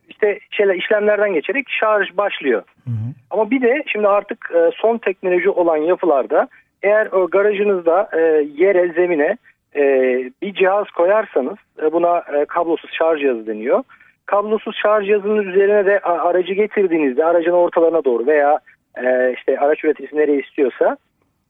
işte 0.08 0.40
şeyler 0.50 0.74
işlemlerden 0.74 1.32
geçerek 1.32 1.66
şarj 1.70 2.16
başlıyor. 2.16 2.62
Hı 2.84 2.90
hı. 2.90 3.08
Ama 3.30 3.50
bir 3.50 3.62
de 3.62 3.84
şimdi 3.86 4.08
artık 4.08 4.50
e, 4.54 4.70
son 4.74 4.98
teknoloji 4.98 5.50
olan 5.50 5.76
yapılarda 5.76 6.48
eğer 6.82 7.06
o 7.06 7.30
garajınızda 7.30 8.08
e, 8.12 8.20
yere 8.56 8.92
zemine 8.92 9.36
e, 9.76 9.82
bir 10.42 10.54
cihaz 10.54 10.90
koyarsanız 10.90 11.56
e, 11.82 11.92
buna 11.92 12.18
e, 12.18 12.44
kablosuz 12.44 12.90
şarj 12.92 13.20
cihazı 13.20 13.46
deniyor 13.46 13.84
kablosuz 14.28 14.76
şarj 14.82 15.06
cihazının 15.06 15.42
üzerine 15.42 15.86
de 15.86 16.00
aracı 16.00 16.52
getirdiğinizde 16.52 17.24
aracın 17.24 17.52
ortalarına 17.52 18.04
doğru 18.04 18.26
veya 18.26 18.58
e, 18.96 19.34
işte 19.36 19.60
araç 19.60 19.84
üreticisi 19.84 20.16
nereye 20.16 20.40
istiyorsa 20.40 20.96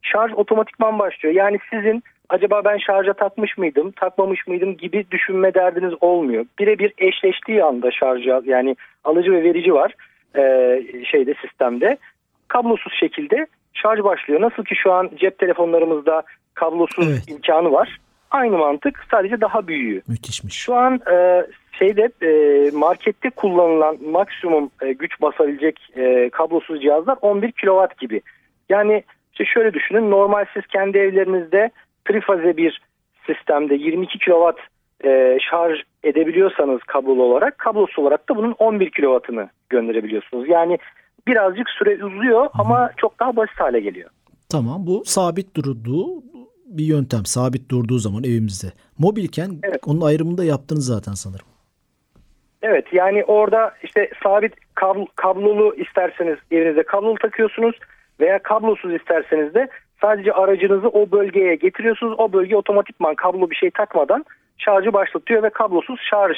şarj 0.03 0.33
otomatikman 0.33 0.99
başlıyor. 0.99 1.35
Yani 1.35 1.59
sizin 1.71 2.03
acaba 2.29 2.65
ben 2.65 2.79
şarja 2.79 3.13
takmış 3.13 3.59
mıydım, 3.59 3.91
takmamış 3.91 4.47
mıydım 4.47 4.77
gibi 4.77 5.07
düşünme 5.11 5.55
derdiniz 5.55 5.93
olmuyor. 6.01 6.45
Birebir 6.59 6.93
eşleştiği 6.99 7.65
anda 7.65 7.91
şarj 7.91 8.27
yani 8.45 8.77
alıcı 9.05 9.33
ve 9.33 9.43
verici 9.43 9.75
var 9.75 9.95
e, 10.37 10.43
şeyde 11.11 11.35
sistemde. 11.35 11.97
Kablosuz 12.49 12.93
şekilde 13.01 13.47
şarj 13.75 14.03
başlıyor. 14.03 14.41
Nasıl 14.41 14.65
ki 14.65 14.75
şu 14.75 14.93
an 14.93 15.11
cep 15.17 15.39
telefonlarımızda 15.39 16.23
kablosuz 16.55 17.11
evet. 17.11 17.31
imkanı 17.31 17.73
var. 17.73 17.99
Aynı 18.31 18.59
mantık 18.59 19.07
sadece 19.11 19.41
daha 19.41 19.67
büyüğü. 19.67 20.03
Müthişmiş. 20.09 20.55
Şu 20.55 20.75
an 20.75 21.01
e, 21.11 21.47
şeyde 21.79 22.09
e, 22.23 22.71
markette 22.71 23.31
kullanılan 23.31 23.99
maksimum 24.05 24.71
e, 24.83 24.93
güç 24.93 25.21
basabilecek 25.21 25.81
e, 25.97 26.31
kablosuz 26.31 26.83
cihazlar 26.83 27.19
11 27.21 27.53
kW 27.53 27.87
gibi. 28.01 28.23
Yani 28.69 29.03
işte 29.33 29.45
şöyle 29.45 29.75
düşünün 29.75 30.11
normal 30.11 30.45
siz 30.55 30.67
kendi 30.67 30.99
evlerinizde 30.99 31.71
trifaze 32.05 32.57
bir 32.57 32.81
sistemde 33.27 33.75
22 33.75 34.19
kW 34.19 34.53
e, 35.05 35.39
şarj 35.51 35.79
edebiliyorsanız 36.05 36.81
kablolu 36.87 37.23
olarak 37.23 37.59
kablosuz 37.59 37.99
olarak 37.99 38.29
da 38.29 38.37
bunun 38.37 38.55
11 38.59 38.91
kW'ını 38.91 39.49
gönderebiliyorsunuz. 39.69 40.49
Yani 40.49 40.79
birazcık 41.27 41.71
süre 41.71 42.05
uzuyor 42.05 42.49
ama 42.55 42.91
çok 42.97 43.21
daha 43.21 43.37
basit 43.37 43.61
hale 43.61 43.81
geliyor. 43.81 44.11
Tamam 44.49 44.87
bu 44.87 45.03
sabit 45.05 45.57
durduğu 45.57 46.23
bir 46.67 46.85
yöntem 46.85 47.27
sabit 47.27 47.71
durduğu 47.71 47.99
zaman 47.99 48.25
evimizde. 48.25 48.67
Mobilken 48.99 49.51
evet. 49.63 49.81
onun 49.87 50.01
ayrımını 50.01 50.39
da 50.39 50.45
yaptınız 50.45 50.87
zaten 50.87 51.13
sanırım. 51.13 51.47
Evet 52.63 52.85
yani 52.93 53.25
orada 53.25 53.75
işte 53.83 54.11
sabit 54.23 54.53
kabl 54.75 55.01
kablolu 55.17 55.75
isterseniz 55.75 56.39
evinizde 56.51 56.83
kablolu 56.83 57.15
takıyorsunuz 57.15 57.77
veya 58.21 58.39
kablosuz 58.43 58.95
isterseniz 58.95 59.55
de 59.55 59.69
sadece 60.01 60.33
aracınızı 60.33 60.89
o 60.89 61.11
bölgeye 61.11 61.55
getiriyorsunuz. 61.55 62.15
O 62.19 62.33
bölge 62.33 62.57
otomatikman 62.57 63.15
kablo 63.15 63.51
bir 63.51 63.57
şey 63.57 63.71
takmadan 63.71 64.25
şarjı 64.59 64.93
başlatıyor 64.93 65.43
ve 65.43 65.51
kablosuz 65.51 66.01
şarj 66.11 66.37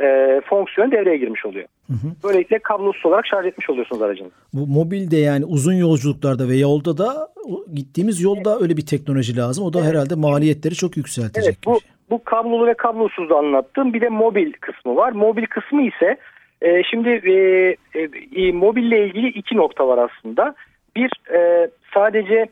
e, 0.00 0.40
fonksiyonu 0.44 0.92
devreye 0.92 1.16
girmiş 1.16 1.46
oluyor. 1.46 1.68
Hı 1.86 1.92
hı. 1.92 2.08
Böylelikle 2.24 2.58
kablosuz 2.58 3.06
olarak 3.06 3.26
şarj 3.26 3.46
etmiş 3.46 3.70
oluyorsunuz 3.70 4.02
aracınızı. 4.02 4.34
Bu 4.52 4.66
mobilde 4.66 5.16
yani 5.16 5.44
uzun 5.44 5.72
yolculuklarda 5.72 6.48
ve 6.48 6.56
yolda 6.56 6.98
da 6.98 7.28
gittiğimiz 7.74 8.20
yolda 8.20 8.52
evet. 8.52 8.62
öyle 8.62 8.76
bir 8.76 8.86
teknoloji 8.86 9.36
lazım. 9.36 9.64
O 9.64 9.72
da 9.72 9.78
evet. 9.78 9.88
herhalde 9.88 10.14
maliyetleri 10.14 10.74
çok 10.74 10.96
yükseltecek. 10.96 11.44
Evet 11.44 11.66
bu, 11.66 11.80
şey. 11.80 11.90
Bu 12.10 12.24
kablolu 12.24 12.66
ve 12.66 12.74
kablosuz 12.74 13.30
da 13.30 13.36
anlattım. 13.36 13.92
Bir 13.92 14.00
de 14.00 14.08
mobil 14.08 14.52
kısmı 14.52 14.96
var. 14.96 15.12
Mobil 15.12 15.46
kısmı 15.46 15.82
ise 15.82 16.16
e, 16.62 16.82
şimdi 16.82 17.08
e, 17.08 17.76
e, 18.36 18.52
mobille 18.52 19.06
ilgili 19.06 19.28
iki 19.28 19.56
nokta 19.56 19.88
var 19.88 19.98
aslında. 20.08 20.54
Bir 20.96 21.10
e, 21.34 21.68
sadece 21.94 22.46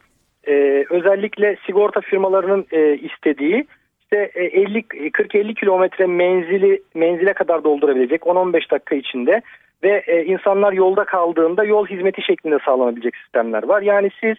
e, 0.48 0.84
özellikle 0.90 1.56
sigorta 1.66 2.00
firmalarının 2.00 2.66
e, 2.72 2.96
istediği 2.96 3.66
işte 4.02 4.30
50 4.34 4.78
40-50 4.78 5.54
kilometre 5.54 6.06
menzili 6.06 6.82
menzile 6.94 7.32
kadar 7.32 7.64
doldurabilecek 7.64 8.22
10-15 8.22 8.70
dakika 8.70 8.94
içinde 8.94 9.42
ve 9.82 10.02
e, 10.06 10.24
insanlar 10.24 10.72
yolda 10.72 11.04
kaldığında 11.04 11.64
yol 11.64 11.86
hizmeti 11.86 12.22
şeklinde 12.22 12.58
sağlanabilecek 12.64 13.16
sistemler 13.16 13.62
var. 13.62 13.82
Yani 13.82 14.10
siz 14.20 14.36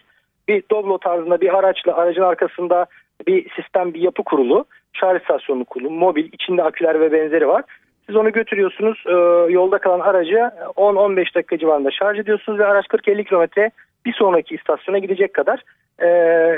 bir 0.48 0.62
Doblo 0.70 0.98
tarzında 0.98 1.40
bir 1.40 1.58
araçla 1.58 1.96
aracın 1.96 2.22
arkasında 2.22 2.86
bir 3.26 3.50
sistem 3.50 3.94
bir 3.94 4.00
yapı 4.00 4.24
kurulu, 4.24 4.64
şarj 4.92 5.20
istasyonu 5.20 5.64
kurulu, 5.64 5.90
mobil 5.90 6.28
içinde 6.32 6.62
aküler 6.62 7.00
ve 7.00 7.12
benzeri 7.12 7.48
var. 7.48 7.64
Siz 8.06 8.16
onu 8.16 8.32
götürüyorsunuz 8.32 9.04
e, 9.06 9.12
yolda 9.52 9.78
kalan 9.78 10.00
aracı 10.00 10.50
10-15 10.76 11.34
dakika 11.34 11.58
civarında 11.58 11.90
şarj 11.90 12.18
ediyorsunuz 12.18 12.58
ve 12.58 12.66
araç 12.66 12.86
40-50 12.86 13.24
kilometre 13.24 13.70
bir 14.06 14.12
sonraki 14.12 14.54
istasyona 14.54 14.98
gidecek 14.98 15.34
kadar 15.34 15.62
e, 16.02 16.08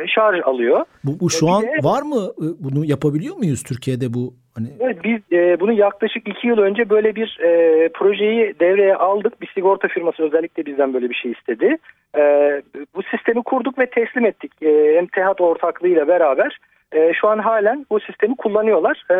şarj 0.06 0.40
alıyor. 0.44 0.84
Bu, 1.04 1.20
bu 1.20 1.30
şu 1.30 1.46
e, 1.46 1.50
an 1.50 1.62
de, 1.62 1.76
var 1.82 2.02
mı? 2.02 2.32
E, 2.38 2.46
bunu 2.64 2.84
yapabiliyor 2.84 3.36
muyuz 3.36 3.62
Türkiye'de 3.62 4.14
bu? 4.14 4.34
Hani... 4.54 4.68
Evet, 4.80 5.04
biz 5.04 5.38
e, 5.38 5.60
bunu 5.60 5.72
yaklaşık 5.72 6.28
iki 6.28 6.46
yıl 6.46 6.58
önce 6.58 6.90
böyle 6.90 7.14
bir 7.14 7.38
e, 7.42 7.88
projeyi 7.88 8.54
devreye 8.60 8.94
aldık. 8.94 9.40
Bir 9.40 9.50
sigorta 9.54 9.88
firması 9.88 10.22
özellikle 10.22 10.66
bizden 10.66 10.94
böyle 10.94 11.10
bir 11.10 11.14
şey 11.14 11.32
istedi. 11.32 11.76
E, 12.16 12.22
bu 12.94 13.02
sistemi 13.02 13.42
kurduk 13.42 13.78
ve 13.78 13.86
teslim 13.90 14.26
ettik. 14.26 14.52
E, 14.62 14.68
Emtehat 14.70 15.40
ortaklığıyla 15.40 16.08
beraber. 16.08 16.58
E, 16.92 17.12
şu 17.20 17.28
an 17.28 17.38
halen 17.38 17.86
bu 17.90 18.00
sistemi 18.00 18.36
kullanıyorlar. 18.36 19.04
E, 19.10 19.14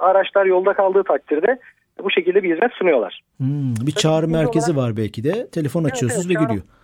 araçlar 0.00 0.46
yolda 0.46 0.72
kaldığı 0.72 1.02
takdirde 1.04 1.58
bu 2.04 2.10
şekilde 2.10 2.42
bir 2.42 2.54
hizmet 2.54 2.72
sunuyorlar. 2.72 3.20
Hmm, 3.36 3.74
bir 3.86 3.92
çağrı 3.92 4.22
Tabii, 4.22 4.32
merkezi 4.32 4.72
olarak... 4.72 4.88
var 4.88 4.96
belki 4.96 5.24
de. 5.24 5.50
Telefon 5.50 5.84
açıyorsunuz 5.84 6.26
evet, 6.26 6.36
evet, 6.40 6.50
ve 6.50 6.54
gidiyor. 6.54 6.81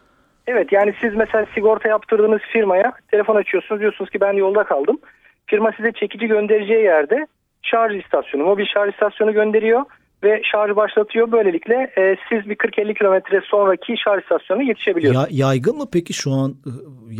Evet 0.50 0.72
yani 0.72 0.94
siz 1.00 1.14
mesela 1.14 1.46
sigorta 1.54 1.88
yaptırdığınız 1.88 2.40
firmaya 2.52 2.92
telefon 3.10 3.36
açıyorsunuz 3.36 3.80
diyorsunuz 3.80 4.10
ki 4.10 4.20
ben 4.20 4.32
yolda 4.32 4.64
kaldım. 4.64 4.98
Firma 5.46 5.72
size 5.76 5.92
çekici 5.92 6.26
göndereceği 6.26 6.84
yerde 6.84 7.26
şarj 7.62 8.04
istasyonu, 8.04 8.44
mobil 8.44 8.66
şarj 8.74 8.92
istasyonu 8.92 9.32
gönderiyor 9.32 9.84
ve 10.22 10.42
şarj 10.52 10.76
başlatıyor. 10.76 11.32
Böylelikle 11.32 11.92
e, 11.98 12.16
siz 12.28 12.50
bir 12.50 12.56
40-50 12.56 12.94
kilometre 12.94 13.40
sonraki 13.44 13.94
şarj 14.04 14.22
istasyonuna 14.22 14.64
yetişebiliyorsunuz. 14.64 15.26
Ya, 15.30 15.46
yaygın 15.46 15.76
mı 15.76 15.84
peki 15.92 16.12
şu 16.12 16.30
an? 16.30 16.50
E, 16.50 16.70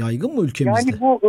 yaygın 0.03 0.35
mı 0.35 0.45
ülkemizde? 0.45 0.91
Yani 0.91 1.01
bu 1.01 1.21
e, 1.25 1.29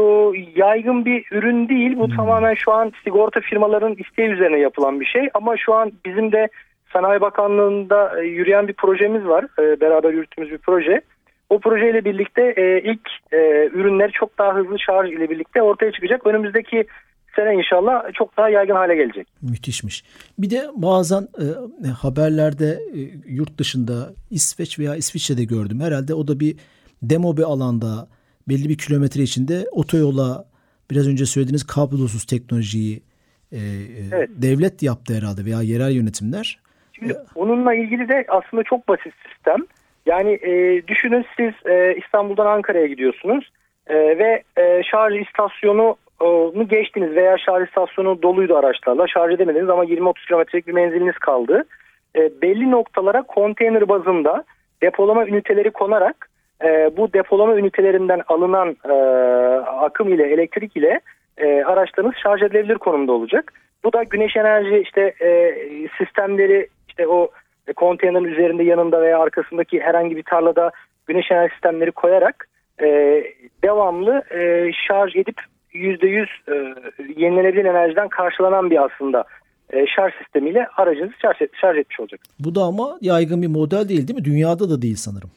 yaygın 0.55 1.05
bir 1.05 1.25
ürün 1.31 1.69
değil. 1.69 1.97
Bu 1.97 2.07
hmm. 2.07 2.15
tamamen 2.15 2.53
şu 2.53 2.71
an 2.71 2.91
sigorta 3.03 3.39
firmalarının 3.39 3.95
isteği 3.99 4.27
üzerine 4.27 4.59
yapılan 4.59 4.99
bir 4.99 5.05
şey. 5.05 5.29
Ama 5.33 5.57
şu 5.57 5.73
an 5.73 5.91
bizim 6.05 6.31
de 6.31 6.47
Sanayi 6.93 7.21
Bakanlığı'nda 7.21 8.21
e, 8.21 8.25
yürüyen 8.25 8.67
bir 8.67 8.73
projemiz 8.73 9.25
var. 9.25 9.45
E, 9.59 9.81
beraber 9.81 10.13
yürüttüğümüz 10.13 10.51
bir 10.51 10.57
proje. 10.57 11.01
O 11.49 11.59
projeyle 11.59 12.05
birlikte 12.05 12.53
e, 12.57 12.81
ilk 12.91 13.09
e, 13.31 13.69
ürünler 13.73 14.12
çok 14.12 14.38
daha 14.38 14.55
hızlı 14.55 14.79
şarj 14.79 15.12
ile 15.12 15.29
birlikte 15.29 15.62
ortaya 15.62 15.91
çıkacak. 15.91 16.27
Önümüzdeki 16.27 16.85
sene 17.35 17.55
inşallah 17.55 18.13
çok 18.13 18.38
daha 18.38 18.49
yaygın 18.49 18.75
hale 18.75 18.95
gelecek. 18.95 19.27
Müthişmiş. 19.41 20.03
Bir 20.39 20.49
de 20.49 20.62
bazen 20.75 21.21
e, 21.21 21.88
haberlerde 21.88 22.65
e, 22.65 22.99
yurt 23.27 23.57
dışında 23.57 24.09
İsveç 24.31 24.79
veya 24.79 24.95
İsviçre'de 24.95 25.43
gördüm. 25.43 25.79
Herhalde 25.81 26.13
o 26.13 26.27
da 26.27 26.39
bir 26.39 26.55
demo 27.01 27.38
bir 27.38 27.43
alanda 27.43 28.07
belli 28.47 28.69
bir 28.69 28.77
kilometre 28.77 29.21
içinde 29.21 29.65
otoyola 29.71 30.45
biraz 30.91 31.07
önce 31.07 31.25
söylediğiniz 31.25 31.67
kablosuz 31.67 32.25
teknolojiyi 32.25 33.03
e, 33.51 33.57
e 33.57 33.62
evet. 34.12 34.29
devlet 34.35 34.83
yaptı 34.83 35.13
herhalde 35.13 35.45
veya 35.45 35.62
yerel 35.62 35.91
yönetimler. 35.91 36.59
Şimdi 36.93 37.17
onunla 37.35 37.73
ilgili 37.73 38.09
de 38.09 38.25
aslında 38.27 38.63
çok 38.63 38.88
basit 38.88 39.13
sistem. 39.27 39.65
Yani 40.10 40.32
e, 40.32 40.88
düşünün 40.88 41.26
siz 41.38 41.54
e, 41.65 41.95
İstanbul'dan 41.95 42.45
Ankara'ya 42.45 42.86
gidiyorsunuz 42.86 43.52
e, 43.88 43.95
ve 43.95 44.43
e, 44.58 44.84
şarj 44.84 45.22
istasyonu 45.22 45.95
mu 46.56 46.67
geçtiniz 46.67 47.15
veya 47.15 47.38
şarj 47.38 47.67
istasyonu 47.67 48.22
doluydu 48.22 48.58
araçlarla 48.58 49.08
şarj 49.08 49.34
edemediniz 49.34 49.69
ama 49.69 49.86
20-30 49.86 50.28
kilometrelik 50.28 50.67
bir 50.67 50.74
menziliniz 50.74 51.17
kaldı. 51.17 51.63
E, 52.15 52.41
belli 52.41 52.72
noktalara 52.72 53.22
konteyner 53.22 53.89
bazında 53.89 54.43
depolama 54.82 55.26
üniteleri 55.26 55.72
konarak 55.72 56.30
e, 56.63 56.98
bu 56.98 57.13
depolama 57.13 57.56
ünitelerinden 57.56 58.22
alınan 58.28 58.78
e, 58.89 58.93
akım 59.65 60.13
ile 60.13 60.34
elektrik 60.34 60.78
ile 60.78 61.00
e, 61.38 61.63
araçlarınız 61.63 62.15
şarj 62.24 62.41
edilebilir 62.41 62.76
konumda 62.76 63.12
olacak. 63.12 63.54
Bu 63.84 63.93
da 63.93 64.04
güneş 64.04 64.38
enerji 64.38 64.78
işte 64.78 65.13
e, 65.22 65.56
sistemleri 65.98 66.67
işte 66.88 67.08
o 67.08 67.30
konteynerin 67.73 68.23
üzerinde 68.23 68.63
yanında 68.63 69.01
veya 69.01 69.19
arkasındaki 69.19 69.79
herhangi 69.79 70.17
bir 70.17 70.23
tarlada 70.23 70.71
güneş 71.08 71.32
enerji 71.32 71.51
sistemleri 71.51 71.91
koyarak 71.91 72.47
e, 72.82 72.88
devamlı 73.63 74.23
e, 74.32 74.71
şarj 74.88 75.15
edip 75.15 75.41
%100 75.73 76.27
e, 76.47 76.75
yenilenebilir 77.17 77.65
enerjiden 77.65 78.08
karşılanan 78.08 78.69
bir 78.69 78.86
aslında 78.86 79.23
e, 79.69 79.88
şarj 79.88 80.13
sistemiyle 80.17 80.67
aracınızı 80.77 81.13
şarj, 81.21 81.38
şarj 81.62 81.77
etmiş 81.77 81.99
olacak. 81.99 82.19
Bu 82.39 82.55
da 82.55 82.62
ama 82.62 82.97
yaygın 83.01 83.41
bir 83.41 83.47
model 83.47 83.89
değil 83.89 84.08
değil 84.08 84.19
mi? 84.19 84.25
Dünyada 84.25 84.69
da 84.69 84.82
değil 84.82 84.95
sanırım. 84.95 85.29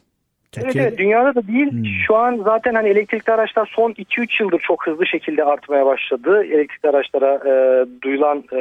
Türkiye... 0.52 0.84
Evet, 0.84 0.92
evet 0.92 0.98
dünyada 0.98 1.34
da 1.34 1.48
değil. 1.48 1.70
Hmm. 1.70 1.84
Şu 2.06 2.16
an 2.16 2.40
zaten 2.44 2.74
hani 2.74 2.88
elektrikli 2.88 3.30
araçlar 3.30 3.70
son 3.76 3.90
2-3 3.90 4.42
yıldır 4.42 4.58
çok 4.58 4.86
hızlı 4.86 5.06
şekilde 5.06 5.44
artmaya 5.44 5.86
başladı. 5.86 6.44
Elektrikli 6.44 6.88
araçlara 6.88 7.34
e, 7.34 7.86
duyulan 8.02 8.44
e, 8.52 8.60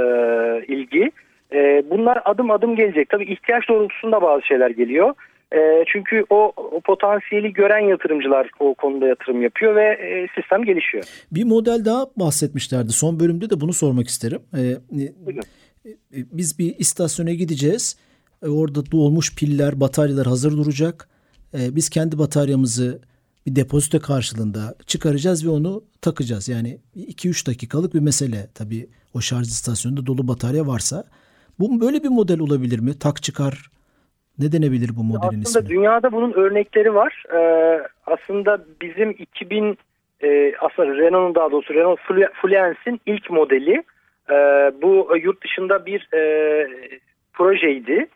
ilgi. 0.67 1.12
E, 1.53 1.83
bunlar 1.89 2.21
adım 2.25 2.51
adım 2.51 2.75
gelecek. 2.75 3.09
Tabii 3.09 3.33
ihtiyaç 3.33 3.69
doğrultusunda 3.69 4.21
bazı 4.21 4.45
şeyler 4.45 4.69
geliyor. 4.69 5.13
E, 5.53 5.83
çünkü 5.87 6.25
o, 6.29 6.53
o 6.55 6.81
potansiyeli 6.81 7.53
gören 7.53 7.79
yatırımcılar 7.79 8.49
o 8.59 8.73
konuda 8.73 9.07
yatırım 9.07 9.41
yapıyor 9.41 9.75
ve 9.75 9.83
e, 9.83 10.27
sistem 10.41 10.63
gelişiyor. 10.63 11.03
Bir 11.31 11.43
model 11.43 11.85
daha 11.85 12.05
bahsetmişlerdi. 12.15 12.91
Son 12.91 13.19
bölümde 13.19 13.49
de 13.49 13.61
bunu 13.61 13.73
sormak 13.73 14.07
isterim. 14.07 14.41
E, 14.53 14.61
e, 14.61 15.03
e 15.85 16.25
biz 16.31 16.59
bir 16.59 16.75
istasyona 16.79 17.31
gideceğiz. 17.31 17.97
E, 18.43 18.49
orada 18.49 18.91
dolmuş 18.91 19.35
piller, 19.35 19.79
bataryalar 19.79 20.27
hazır 20.27 20.57
duracak. 20.57 21.09
E, 21.53 21.75
biz 21.75 21.89
kendi 21.89 22.19
bataryamızı 22.19 23.01
bir 23.45 23.55
depozito 23.55 23.99
karşılığında 23.99 24.75
çıkaracağız 24.87 25.45
ve 25.45 25.49
onu 25.49 25.83
takacağız. 26.01 26.49
Yani 26.49 26.77
2-3 26.97 27.47
dakikalık 27.47 27.93
bir 27.93 27.99
mesele. 27.99 28.47
Tabii 28.55 28.87
o 29.13 29.21
şarj 29.21 29.47
istasyonunda 29.47 30.05
dolu 30.05 30.27
batarya 30.27 30.67
varsa. 30.67 31.03
Bu 31.62 31.82
böyle 31.82 32.04
bir 32.04 32.10
model 32.10 32.39
olabilir 32.39 32.80
mi? 32.80 33.00
Tak 33.00 33.24
çıkar 33.24 33.54
ne 34.39 34.52
denebilir 34.52 34.89
bu 34.97 35.04
modelin 35.04 35.28
aslında 35.28 35.41
ismi? 35.41 35.60
Aslında 35.60 35.69
dünyada 35.69 36.12
bunun 36.12 36.34
örnekleri 36.34 36.93
var. 36.93 37.24
Ee, 37.34 37.82
aslında 38.06 38.65
bizim 38.82 39.10
2000 39.12 39.78
e, 40.24 40.54
aslında 40.60 40.97
Renault'un 40.97 41.36
daha 41.36 41.52
doğrusu 41.52 41.74
Renault 41.74 42.00
Fluence'in 42.41 43.02
ilk 43.06 43.30
modeli. 43.30 43.84
E, 44.30 44.36
bu 44.82 45.17
yurt 45.24 45.43
dışında 45.43 45.86
bir 45.86 46.10
e, 46.13 46.21
projeydi. 47.34 48.08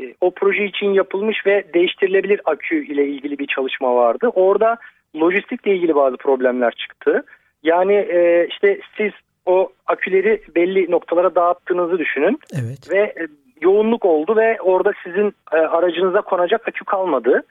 E, 0.00 0.14
o 0.20 0.30
proje 0.30 0.64
için 0.64 0.92
yapılmış 0.92 1.46
ve 1.46 1.64
değiştirilebilir 1.74 2.40
akü 2.44 2.86
ile 2.86 3.06
ilgili 3.06 3.38
bir 3.38 3.46
çalışma 3.46 3.94
vardı. 3.94 4.28
Orada 4.34 4.76
lojistikle 5.16 5.76
ilgili 5.76 5.94
bazı 5.94 6.16
problemler 6.16 6.72
çıktı. 6.72 7.24
Yani 7.62 7.94
e, 7.94 8.46
işte 8.50 8.80
siz 8.96 9.12
o 9.50 9.72
aküleri 9.86 10.42
belli 10.54 10.90
noktalara 10.90 11.34
dağıttığınızı 11.34 11.98
düşünün. 11.98 12.38
Evet. 12.52 12.90
Ve 12.90 12.98
e, 12.98 13.26
yoğunluk 13.60 14.04
oldu 14.04 14.36
ve 14.36 14.60
orada 14.60 14.92
sizin 15.04 15.34
e, 15.52 15.56
aracınıza 15.56 16.20
konacak 16.20 16.68
akü 16.68 16.84
kalmadı. 16.84 17.42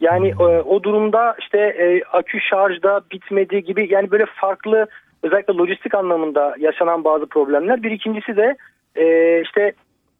Yani 0.00 0.28
e, 0.28 0.44
o 0.44 0.82
durumda 0.82 1.36
işte 1.40 1.58
e, 1.58 2.02
akü 2.12 2.40
şarjda 2.40 3.00
bitmedi 3.12 3.64
gibi 3.64 3.88
yani 3.90 4.10
böyle 4.10 4.24
farklı 4.34 4.86
özellikle 5.22 5.54
lojistik 5.54 5.94
anlamında 5.94 6.54
yaşanan 6.58 7.04
bazı 7.04 7.26
problemler. 7.26 7.82
Bir 7.82 7.90
ikincisi 7.90 8.36
de 8.36 8.56
e, 8.96 9.40
işte 9.42 9.72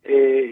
e, 0.09 0.47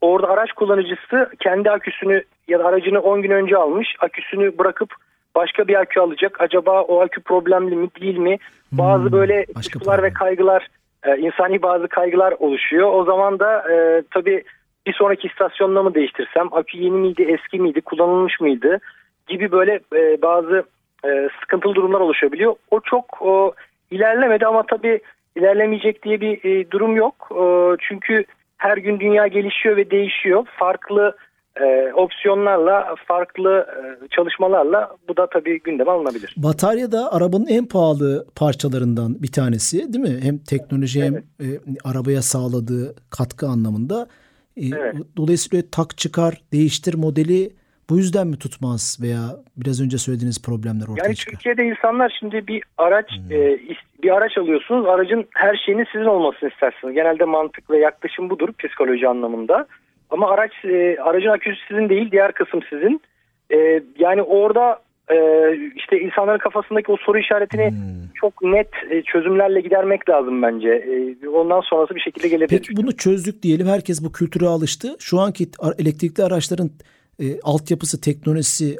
orada 0.00 0.28
araç 0.28 0.52
kullanıcısı 0.52 1.30
kendi 1.40 1.70
aküsünü 1.70 2.22
ya 2.48 2.58
da 2.58 2.64
aracını 2.64 3.00
10 3.00 3.22
gün 3.22 3.30
önce 3.30 3.56
almış 3.56 3.88
aküsünü 4.00 4.58
bırakıp 4.58 4.94
başka 5.36 5.68
bir 5.68 5.80
akü 5.80 6.00
alacak. 6.00 6.40
Acaba 6.40 6.82
o 6.82 7.00
akü 7.00 7.20
problemli 7.20 7.76
mi 7.76 7.88
değil 8.00 8.18
mi? 8.18 8.38
Bazı 8.72 9.04
hmm, 9.04 9.12
böyle 9.12 9.44
kuşkular 9.54 10.02
ve 10.02 10.12
kaygılar 10.12 10.68
e, 11.04 11.16
insani 11.16 11.62
bazı 11.62 11.88
kaygılar 11.88 12.34
oluşuyor. 12.38 12.92
O 12.92 13.04
zaman 13.04 13.38
da 13.38 13.72
e, 13.72 14.02
tabii 14.10 14.44
bir 14.86 14.92
sonraki 14.92 15.26
istasyonla 15.28 15.82
mı 15.82 15.94
değiştirsem, 15.94 16.48
akü 16.52 16.78
yeni 16.78 16.96
miydi, 16.96 17.22
eski 17.22 17.58
miydi, 17.58 17.80
kullanılmış 17.80 18.40
mıydı 18.40 18.78
gibi 19.26 19.52
böyle 19.52 19.80
e, 19.96 20.22
bazı 20.22 20.64
e, 21.04 21.28
sıkıntılı 21.40 21.74
durumlar 21.74 22.00
oluşabiliyor. 22.00 22.54
O 22.70 22.80
çok 22.80 23.22
o, 23.22 23.52
ilerlemedi 23.90 24.46
ama 24.46 24.62
tabii 24.62 25.00
ilerlemeyecek 25.36 26.02
diye 26.02 26.20
bir 26.20 26.44
e, 26.44 26.70
durum 26.70 26.96
yok. 26.96 27.28
E, 27.30 27.44
çünkü 27.80 28.24
her 28.56 28.76
gün 28.76 29.00
dünya 29.00 29.26
gelişiyor 29.26 29.76
ve 29.76 29.90
değişiyor. 29.90 30.46
Farklı 30.56 31.16
e, 31.60 31.92
opsiyonlarla, 31.92 32.94
farklı 33.06 33.66
e, 34.04 34.08
çalışmalarla 34.08 34.96
bu 35.08 35.16
da 35.16 35.26
tabii 35.26 35.62
gündeme 35.62 35.90
alınabilir. 35.90 36.34
Batarya 36.36 36.92
da 36.92 37.12
arabanın 37.12 37.46
en 37.46 37.66
pahalı 37.66 38.26
parçalarından 38.36 39.22
bir 39.22 39.32
tanesi 39.32 39.92
değil 39.92 40.04
mi? 40.04 40.20
Hem 40.22 40.38
teknoloji 40.38 41.00
evet. 41.00 41.24
hem 41.40 41.46
e, 41.46 41.58
arabaya 41.84 42.22
sağladığı 42.22 42.94
katkı 43.10 43.46
anlamında. 43.46 44.06
E, 44.56 44.66
evet. 44.66 44.94
Dolayısıyla 45.16 45.64
tak 45.72 45.98
çıkar, 45.98 46.34
değiştir 46.52 46.94
modeli 46.94 47.50
bu 47.90 47.96
yüzden 47.96 48.26
mi 48.26 48.38
tutmaz 48.38 48.98
veya 49.02 49.22
biraz 49.56 49.82
önce 49.84 49.98
söylediğiniz 49.98 50.42
problemler 50.42 50.86
ortaya 50.88 51.04
yani 51.04 51.16
çıkar? 51.16 51.32
Yani 51.32 51.38
Türkiye'de 51.38 51.64
insanlar 51.64 52.16
şimdi 52.20 52.46
bir 52.46 52.62
araç 52.78 53.06
hmm. 53.10 53.36
e, 53.36 53.58
bir 54.02 54.10
araç 54.10 54.38
alıyorsunuz. 54.38 54.86
Aracın 54.86 55.26
her 55.34 55.56
şeyinin 55.66 55.86
sizin 55.92 56.04
olmasını 56.04 56.48
istersiniz. 56.48 56.94
Genelde 56.94 57.24
mantık 57.24 57.70
ve 57.70 57.78
yaklaşım 57.78 58.30
budur 58.30 58.48
psikoloji 58.58 59.08
anlamında. 59.08 59.66
Ama 60.10 60.30
araç 60.30 60.52
e, 60.64 60.96
aracın 61.02 61.28
aküsü 61.28 61.56
sizin 61.68 61.88
değil, 61.88 62.10
diğer 62.10 62.32
kısım 62.32 62.60
sizin. 62.70 63.00
E, 63.52 63.82
yani 63.98 64.22
orada 64.22 64.78
e, 65.10 65.16
işte 65.76 66.00
insanların 66.00 66.38
kafasındaki 66.38 66.92
o 66.92 66.96
soru 66.96 67.18
işaretini 67.18 67.70
hmm. 67.70 68.08
çok 68.14 68.42
net 68.42 68.68
e, 68.90 69.02
çözümlerle 69.02 69.60
gidermek 69.60 70.08
lazım 70.08 70.42
bence. 70.42 70.68
E, 70.68 71.28
ondan 71.28 71.60
sonrası 71.60 71.94
bir 71.94 72.00
şekilde 72.00 72.28
gelebilir. 72.28 72.58
Peki 72.58 72.76
bunu 72.76 72.96
çözdük 72.96 73.42
diyelim. 73.42 73.66
Herkes 73.66 74.04
bu 74.04 74.12
kültüre 74.12 74.46
alıştı. 74.46 74.96
Şu 74.98 75.20
anki 75.20 75.48
elektrikli 75.78 76.22
araçların 76.22 76.70
e, 77.20 77.24
altyapısı, 77.42 78.00
teknolojisi, 78.00 78.76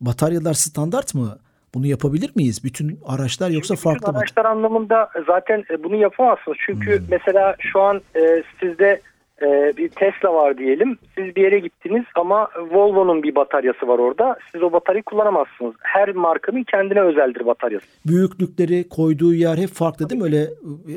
bataryalar 0.00 0.54
standart 0.54 1.14
mı? 1.14 1.38
Bunu 1.74 1.86
yapabilir 1.86 2.30
miyiz? 2.36 2.64
Bütün 2.64 2.98
araçlar 3.06 3.50
yoksa 3.50 3.74
Çünkü 3.74 3.82
farklı 3.82 4.12
mı? 4.12 4.18
Araçlar 4.18 4.44
anlamında 4.44 5.08
zaten 5.26 5.64
e, 5.70 5.82
bunu 5.84 5.96
yapamazsınız. 5.96 6.58
Çünkü 6.66 6.98
hmm. 6.98 7.06
mesela 7.10 7.56
şu 7.58 7.80
an 7.80 8.00
e, 8.16 8.42
sizde 8.60 9.00
e, 9.42 9.76
bir 9.76 9.88
Tesla 9.88 10.34
var 10.34 10.58
diyelim. 10.58 10.98
Siz 11.14 11.36
bir 11.36 11.42
yere 11.42 11.58
gittiniz 11.58 12.04
ama 12.14 12.48
Volvo'nun 12.70 13.22
bir 13.22 13.34
bataryası 13.34 13.88
var 13.88 13.98
orada. 13.98 14.36
Siz 14.52 14.62
o 14.62 14.72
bataryayı 14.72 15.02
kullanamazsınız. 15.02 15.74
Her 15.82 16.14
markanın 16.14 16.64
kendine 16.64 17.00
özeldir 17.00 17.46
bataryası. 17.46 17.86
Büyüklükleri, 18.06 18.88
koyduğu 18.88 19.34
yer 19.34 19.58
hep 19.58 19.68
farklı 19.68 20.10
değil 20.10 20.20
mi? 20.20 20.24
Öyle 20.24 20.46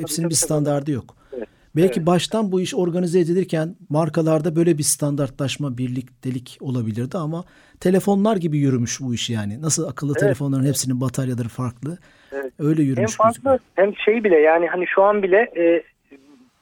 hepsinin 0.00 0.30
bir 0.30 0.34
standardı 0.34 0.90
yok. 0.90 1.04
Evet. 1.36 1.48
Belki 1.76 1.98
evet. 1.98 2.06
baştan 2.06 2.52
bu 2.52 2.60
iş 2.60 2.74
organize 2.74 3.20
edilirken 3.20 3.74
markalarda 3.90 4.56
böyle 4.56 4.78
bir 4.78 4.82
standartlaşma, 4.82 5.78
birliktelik 5.78 6.58
olabilirdi 6.60 7.18
ama 7.18 7.44
telefonlar 7.80 8.36
gibi 8.36 8.58
yürümüş 8.58 9.00
bu 9.00 9.14
iş 9.14 9.30
yani. 9.30 9.62
Nasıl 9.62 9.88
akıllı 9.88 10.12
evet. 10.12 10.20
telefonların 10.20 10.66
hepsinin 10.66 11.00
bataryaları 11.00 11.48
farklı. 11.48 11.98
Evet. 12.32 12.52
Öyle 12.58 12.82
yürümüş. 12.82 13.10
Hem 13.10 13.26
farklı 13.26 13.50
gözüküyor. 13.50 13.60
hem 13.74 13.96
şey 13.96 14.24
bile 14.24 14.36
yani 14.36 14.66
hani 14.66 14.86
şu 14.86 15.02
an 15.02 15.22
bile 15.22 15.52
e, 15.56 15.82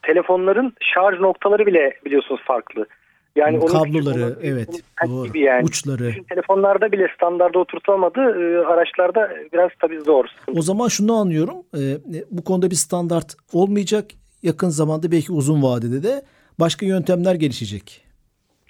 telefonların 0.05 0.73
şarj 0.93 1.19
noktaları 1.19 1.65
bile 1.65 1.93
biliyorsunuz 2.05 2.41
farklı. 2.45 2.85
Yani 3.35 3.57
onun 3.59 3.67
kabloları 3.67 4.27
küçük, 4.27 4.45
evet 4.45 4.83
doğru. 5.07 5.27
Gibi 5.27 5.39
yani. 5.39 5.63
uçları. 5.63 6.07
Bütün 6.07 6.23
telefonlarda 6.23 6.91
bile 6.91 7.07
standarda 7.15 7.59
oturtulamadı. 7.59 8.19
E, 8.19 8.65
araçlarda 8.65 9.31
biraz 9.53 9.69
tabii 9.81 9.99
zor. 9.99 10.25
O 10.57 10.61
zaman 10.61 10.87
şunu 10.87 11.13
anlıyorum. 11.13 11.55
E, 11.77 11.97
bu 12.31 12.43
konuda 12.43 12.71
bir 12.71 12.75
standart 12.75 13.35
olmayacak. 13.53 14.05
Yakın 14.43 14.69
zamanda 14.69 15.11
belki 15.11 15.31
uzun 15.31 15.63
vadede 15.63 16.03
de 16.03 16.21
başka 16.59 16.85
yöntemler 16.85 17.35
gelişecek. 17.35 18.01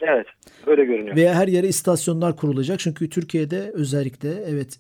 Evet, 0.03 0.27
öyle 0.67 0.85
görünüyor. 0.85 1.15
Veya 1.15 1.33
her 1.33 1.47
yere 1.47 1.67
istasyonlar 1.67 2.35
kurulacak. 2.35 2.79
Çünkü 2.79 3.09
Türkiye'de 3.09 3.71
özellikle 3.73 4.29
evet 4.49 4.77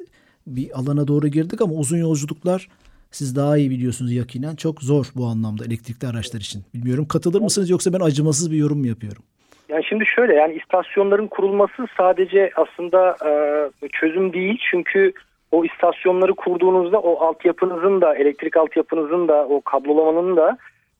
bir 0.47 0.79
alana 0.79 1.07
doğru 1.07 1.27
girdik 1.27 1.61
ama 1.61 1.73
uzun 1.73 1.97
yolculuklar 1.97 2.67
siz 3.17 3.35
daha 3.35 3.57
iyi 3.57 3.69
biliyorsunuz 3.69 4.11
yakinen 4.13 4.55
çok 4.55 4.81
zor 4.81 5.05
bu 5.15 5.25
anlamda 5.25 5.63
elektrikli 5.65 6.05
araçlar 6.07 6.39
için. 6.39 6.61
Bilmiyorum 6.73 7.05
katılır 7.13 7.41
mısınız 7.41 7.69
yoksa 7.69 7.93
ben 7.93 8.05
acımasız 8.05 8.51
bir 8.51 8.57
yorum 8.57 8.79
mu 8.79 8.87
yapıyorum? 8.87 9.23
Yani 9.69 9.83
şimdi 9.89 10.05
şöyle 10.05 10.33
yani 10.33 10.53
istasyonların 10.53 11.27
kurulması 11.27 11.87
sadece 11.97 12.51
aslında 12.55 13.15
e, 13.25 13.87
çözüm 13.87 14.33
değil 14.33 14.57
çünkü 14.71 15.13
o 15.51 15.65
istasyonları 15.65 16.33
kurduğunuzda 16.33 16.99
o 16.99 17.25
altyapınızın 17.25 18.01
da 18.01 18.15
elektrik 18.15 18.57
altyapınızın 18.57 19.27
da 19.27 19.47
o 19.47 19.61
kablolamanın 19.61 20.37
da 20.37 20.57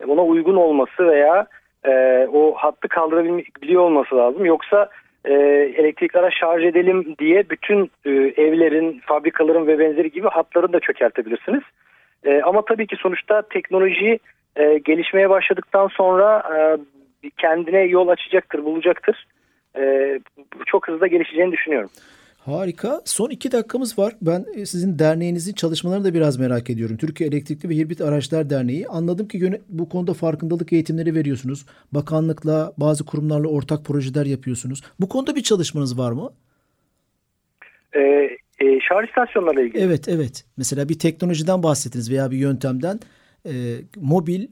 ona 0.07 0.21
uygun 0.21 0.55
olması 0.55 1.07
veya 1.07 1.47
e, 1.85 1.91
o 2.33 2.53
hattı 2.55 2.87
kaldırabiliyor 2.87 3.81
olması 3.81 4.15
lazım. 4.15 4.45
Yoksa 4.45 4.89
e, 5.25 5.33
elektrikli 5.77 6.17
araç 6.17 6.33
şarj 6.39 6.65
edelim 6.65 7.15
diye 7.19 7.49
bütün 7.49 7.91
e, 8.05 8.09
evlerin, 8.43 9.01
fabrikaların 9.05 9.67
ve 9.67 9.79
benzeri 9.79 10.11
gibi 10.11 10.27
hatları 10.27 10.73
da 10.73 10.79
çökertebilirsiniz. 10.79 11.63
E, 12.25 12.41
ama 12.41 12.65
tabii 12.65 12.87
ki 12.87 12.95
sonuçta 12.99 13.41
teknoloji 13.41 14.19
e, 14.55 14.77
gelişmeye 14.77 15.29
başladıktan 15.29 15.87
sonra 15.87 16.43
e, 16.57 16.77
kendine 17.37 17.79
yol 17.79 18.07
açacaktır, 18.07 18.65
bulacaktır. 18.65 19.27
E, 19.77 20.19
çok 20.65 20.87
hızlı 20.87 21.07
gelişeceğini 21.07 21.51
düşünüyorum. 21.51 21.89
Harika. 22.45 23.01
Son 23.05 23.29
iki 23.29 23.51
dakikamız 23.51 23.99
var. 23.99 24.13
Ben 24.21 24.45
e, 24.55 24.65
sizin 24.65 24.99
derneğinizin 24.99 25.53
çalışmalarını 25.53 26.05
da 26.05 26.13
biraz 26.13 26.39
merak 26.39 26.69
ediyorum. 26.69 26.97
Türkiye 26.97 27.29
Elektrikli 27.29 27.69
ve 27.69 27.75
Hibrit 27.75 28.01
Araçlar 28.01 28.49
Derneği. 28.49 28.87
Anladım 28.87 29.27
ki 29.27 29.61
bu 29.69 29.89
konuda 29.89 30.13
farkındalık 30.13 30.73
eğitimleri 30.73 31.15
veriyorsunuz. 31.15 31.65
Bakanlıkla, 31.91 32.73
bazı 32.77 33.05
kurumlarla 33.05 33.47
ortak 33.47 33.85
projeler 33.85 34.25
yapıyorsunuz. 34.25 34.81
Bu 34.99 35.09
konuda 35.09 35.35
bir 35.35 35.43
çalışmanız 35.43 35.99
var 35.99 36.11
mı? 36.11 36.29
Ee, 37.95 38.29
e, 38.59 38.79
şarj 38.79 39.07
istasyonlarıyla 39.07 39.63
ilgili. 39.63 39.83
Evet, 39.83 40.09
evet. 40.09 40.45
Mesela 40.57 40.89
bir 40.89 40.99
teknolojiden 40.99 41.63
bahsettiniz 41.63 42.11
veya 42.11 42.31
bir 42.31 42.37
yöntemden. 42.37 42.99
E, 43.45 43.53
mobil 43.97 44.47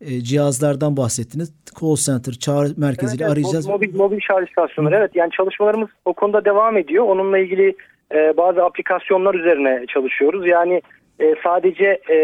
e, 0.00 0.20
cihazlardan 0.20 0.96
bahsettiniz. 0.96 1.54
Call 1.80 1.94
center, 1.94 2.32
çağrı 2.32 2.68
merkeziyle 2.76 3.24
evet, 3.24 3.32
arayacağız. 3.32 3.68
Mobil, 3.68 3.94
mobil 3.94 4.20
şarj 4.20 4.48
istasyonları. 4.48 4.96
Evet 4.96 5.10
yani 5.14 5.30
çalışmalarımız 5.30 5.88
o 6.04 6.12
konuda 6.12 6.44
devam 6.44 6.76
ediyor. 6.76 7.04
Onunla 7.04 7.38
ilgili 7.38 7.76
e, 8.14 8.36
bazı 8.36 8.64
aplikasyonlar 8.64 9.34
üzerine 9.34 9.84
çalışıyoruz. 9.88 10.46
Yani 10.46 10.82
e, 11.20 11.34
sadece 11.42 12.00
e, 12.10 12.16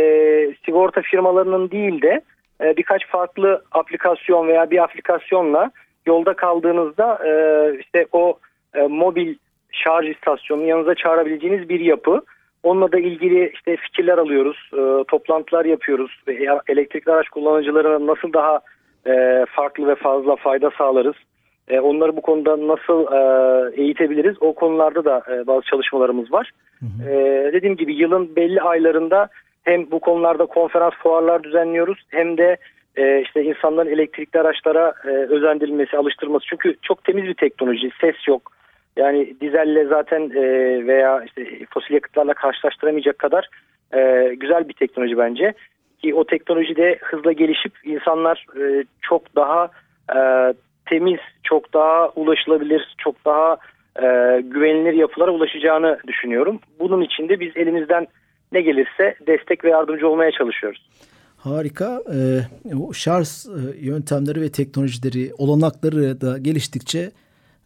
sigorta 0.65 1.03
firmalarının 1.03 1.71
değil 1.71 2.03
de 2.03 2.21
e, 2.61 2.77
birkaç 2.77 3.07
farklı 3.07 3.65
aplikasyon 3.73 4.49
veya 4.49 4.71
bir 4.71 4.83
aplikasyonla 4.83 5.71
yolda 6.07 6.35
kaldığınızda 6.35 7.19
e, 7.27 7.33
işte 7.81 8.07
o 8.13 8.39
e, 8.75 8.83
mobil 8.83 9.35
şarj 9.73 10.09
istasyonunu 10.09 10.67
yanınıza 10.67 10.95
çağırabileceğiniz 10.95 11.69
bir 11.69 11.81
yapı. 11.81 12.23
Onunla 12.63 12.93
da 12.93 12.99
ilgili 12.99 13.51
işte 13.55 13.77
fikirler 13.77 14.19
alıyoruz, 14.19 14.71
e, 14.73 15.05
toplantılar 15.09 15.65
yapıyoruz. 15.65 16.23
E, 16.27 16.33
elektrikli 16.69 17.11
araç 17.11 17.29
kullanıcılarına 17.29 18.13
nasıl 18.13 18.33
daha 18.33 18.61
e, 19.07 19.47
farklı 19.49 19.89
ve 19.89 19.95
fazla 19.95 20.37
fayda 20.37 20.71
sağlarız? 20.79 21.17
E, 21.69 21.81
onları 21.81 22.17
bu 22.17 22.21
konuda 22.21 22.69
nasıl 22.69 23.13
e, 23.13 23.83
eğitebiliriz? 23.83 24.37
O 24.41 24.55
konularda 24.55 25.05
da 25.05 25.23
e, 25.33 25.47
bazı 25.47 25.67
çalışmalarımız 25.67 26.33
var. 26.33 26.51
Hı 26.81 26.87
hı. 26.87 27.11
E, 27.11 27.51
dediğim 27.53 27.77
gibi 27.77 27.95
yılın 27.95 28.37
belli 28.37 28.61
aylarında 28.61 29.29
hem 29.65 29.91
bu 29.91 30.01
konularda 30.01 30.47
konferans 30.47 30.95
fuarlar 31.03 31.43
düzenliyoruz 31.43 32.03
hem 32.09 32.39
de 32.39 32.57
e, 32.97 33.21
işte 33.21 33.45
insanların 33.45 33.91
elektrikli 33.91 34.41
araçlara 34.41 34.95
e, 35.05 35.09
özendirilmesi, 35.09 35.97
alıştırması. 35.97 36.47
Çünkü 36.47 36.75
çok 36.83 37.05
temiz 37.05 37.25
bir 37.25 37.35
teknoloji, 37.35 37.91
ses 38.01 38.29
yok 38.29 38.60
yani 38.97 39.35
dizelle 39.41 39.85
zaten 39.85 40.31
e, 40.31 40.43
veya 40.87 41.25
işte 41.25 41.67
fosil 41.71 41.95
yakıtlarla 41.95 42.35
karşılaştıramayacak 42.35 43.19
kadar 43.19 43.49
e, 43.95 44.35
güzel 44.35 44.69
bir 44.69 44.75
teknoloji 44.75 45.19
bence. 45.19 45.55
Ki 46.03 46.15
o 46.15 46.25
teknoloji 46.25 46.77
de 46.77 46.99
hızla 47.03 47.33
gelişip 47.33 47.73
insanlar 47.85 48.47
e, 48.61 48.85
çok 49.03 49.37
daha 49.37 49.71
e, 50.17 50.19
temiz, 50.87 51.21
çok 51.43 51.75
daha 51.75 52.09
ulaşılabilir, 52.09 52.95
çok 52.99 53.25
daha 53.25 53.57
e, 53.97 54.41
güvenilir 54.41 54.93
yapılara 54.93 55.31
ulaşacağını 55.31 55.99
düşünüyorum. 56.07 56.61
Bunun 56.79 57.01
için 57.03 57.29
de 57.29 57.41
biz 57.41 57.57
elimizden 57.57 58.07
ne 58.53 58.61
gelirse 58.61 59.15
destek 59.27 59.65
ve 59.65 59.71
yardımcı 59.71 60.09
olmaya 60.09 60.31
çalışıyoruz. 60.31 60.91
Harika. 61.37 62.03
O 62.81 62.93
şarj 62.93 63.29
e, 63.29 63.87
yöntemleri 63.87 64.41
ve 64.41 64.53
teknolojileri, 64.53 65.31
olanakları 65.39 66.21
da 66.21 66.39
geliştikçe 66.39 67.11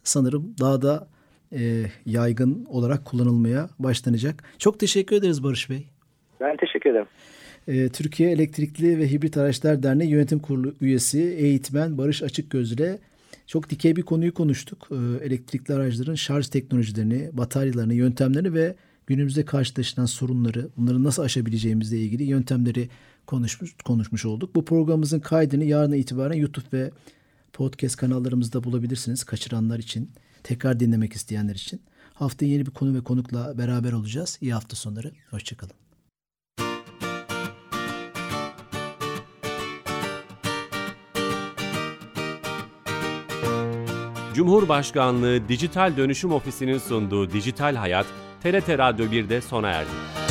sanırım 0.03 0.55
daha 0.61 0.83
da 0.83 1.07
e, 1.55 1.87
yaygın 2.07 2.65
olarak 2.65 3.05
kullanılmaya 3.05 3.69
başlanacak. 3.79 4.45
Çok 4.59 4.81
teşekkür 4.81 5.17
ederiz 5.17 5.43
Barış 5.43 5.71
Bey. 5.71 5.87
Ben 6.41 6.57
teşekkür 6.57 6.91
ederim. 6.91 7.07
E, 7.69 7.89
Türkiye 7.89 8.31
Elektrikli 8.31 8.99
ve 8.99 9.11
Hibrit 9.11 9.37
Araçlar 9.37 9.83
Derneği 9.83 10.11
Yönetim 10.11 10.39
Kurulu 10.39 10.75
üyesi 10.81 11.21
eğitmen 11.21 11.99
Barış 11.99 12.23
Açıkgöz 12.23 12.73
ile 12.73 12.99
çok 13.47 13.71
dikey 13.71 13.97
bir 13.97 14.03
konuyu 14.03 14.35
konuştuk. 14.35 14.89
E, 14.91 15.27
elektrikli 15.27 15.73
araçların 15.73 16.15
şarj 16.15 16.49
teknolojilerini, 16.49 17.31
bataryalarını, 17.33 17.95
yöntemlerini 17.95 18.55
ve 18.55 18.75
günümüzde 19.07 19.45
karşılaşılan 19.45 20.07
sorunları, 20.07 20.69
bunları 20.77 21.05
nasıl 21.05 21.23
aşabileceğimizle 21.23 21.99
ilgili 21.99 22.25
yöntemleri 22.25 22.89
konuşmuş, 23.27 23.77
konuşmuş 23.85 24.25
olduk. 24.25 24.55
Bu 24.55 24.65
programımızın 24.65 25.21
kaydını 25.21 25.65
yarın 25.65 25.93
itibaren 25.93 26.37
YouTube 26.37 26.67
ve 26.73 26.91
podcast 27.53 27.97
kanallarımızda 27.97 28.65
bulabilirsiniz 28.65 29.25
kaçıranlar 29.25 29.79
için 29.79 30.11
tekrar 30.45 30.81
dinlemek 30.81 31.13
isteyenler 31.13 31.55
için. 31.55 31.83
Hafta 32.15 32.47
yeni 32.47 32.67
bir 32.67 32.71
konu 32.71 32.95
ve 32.95 33.01
konukla 33.01 33.59
beraber 33.59 33.93
olacağız. 33.93 34.39
İyi 34.41 34.55
hafta 34.55 34.77
sonları. 34.77 35.13
Hoşçakalın. 35.31 35.75
Cumhurbaşkanlığı 44.35 45.49
Dijital 45.49 45.97
Dönüşüm 45.97 46.33
Ofisi'nin 46.33 46.79
sunduğu 46.79 47.31
Dijital 47.31 47.75
Hayat, 47.75 48.07
TRT 48.43 48.69
Radyo 48.69 49.07
1'de 49.07 49.41
sona 49.41 49.69
erdi. 49.69 50.24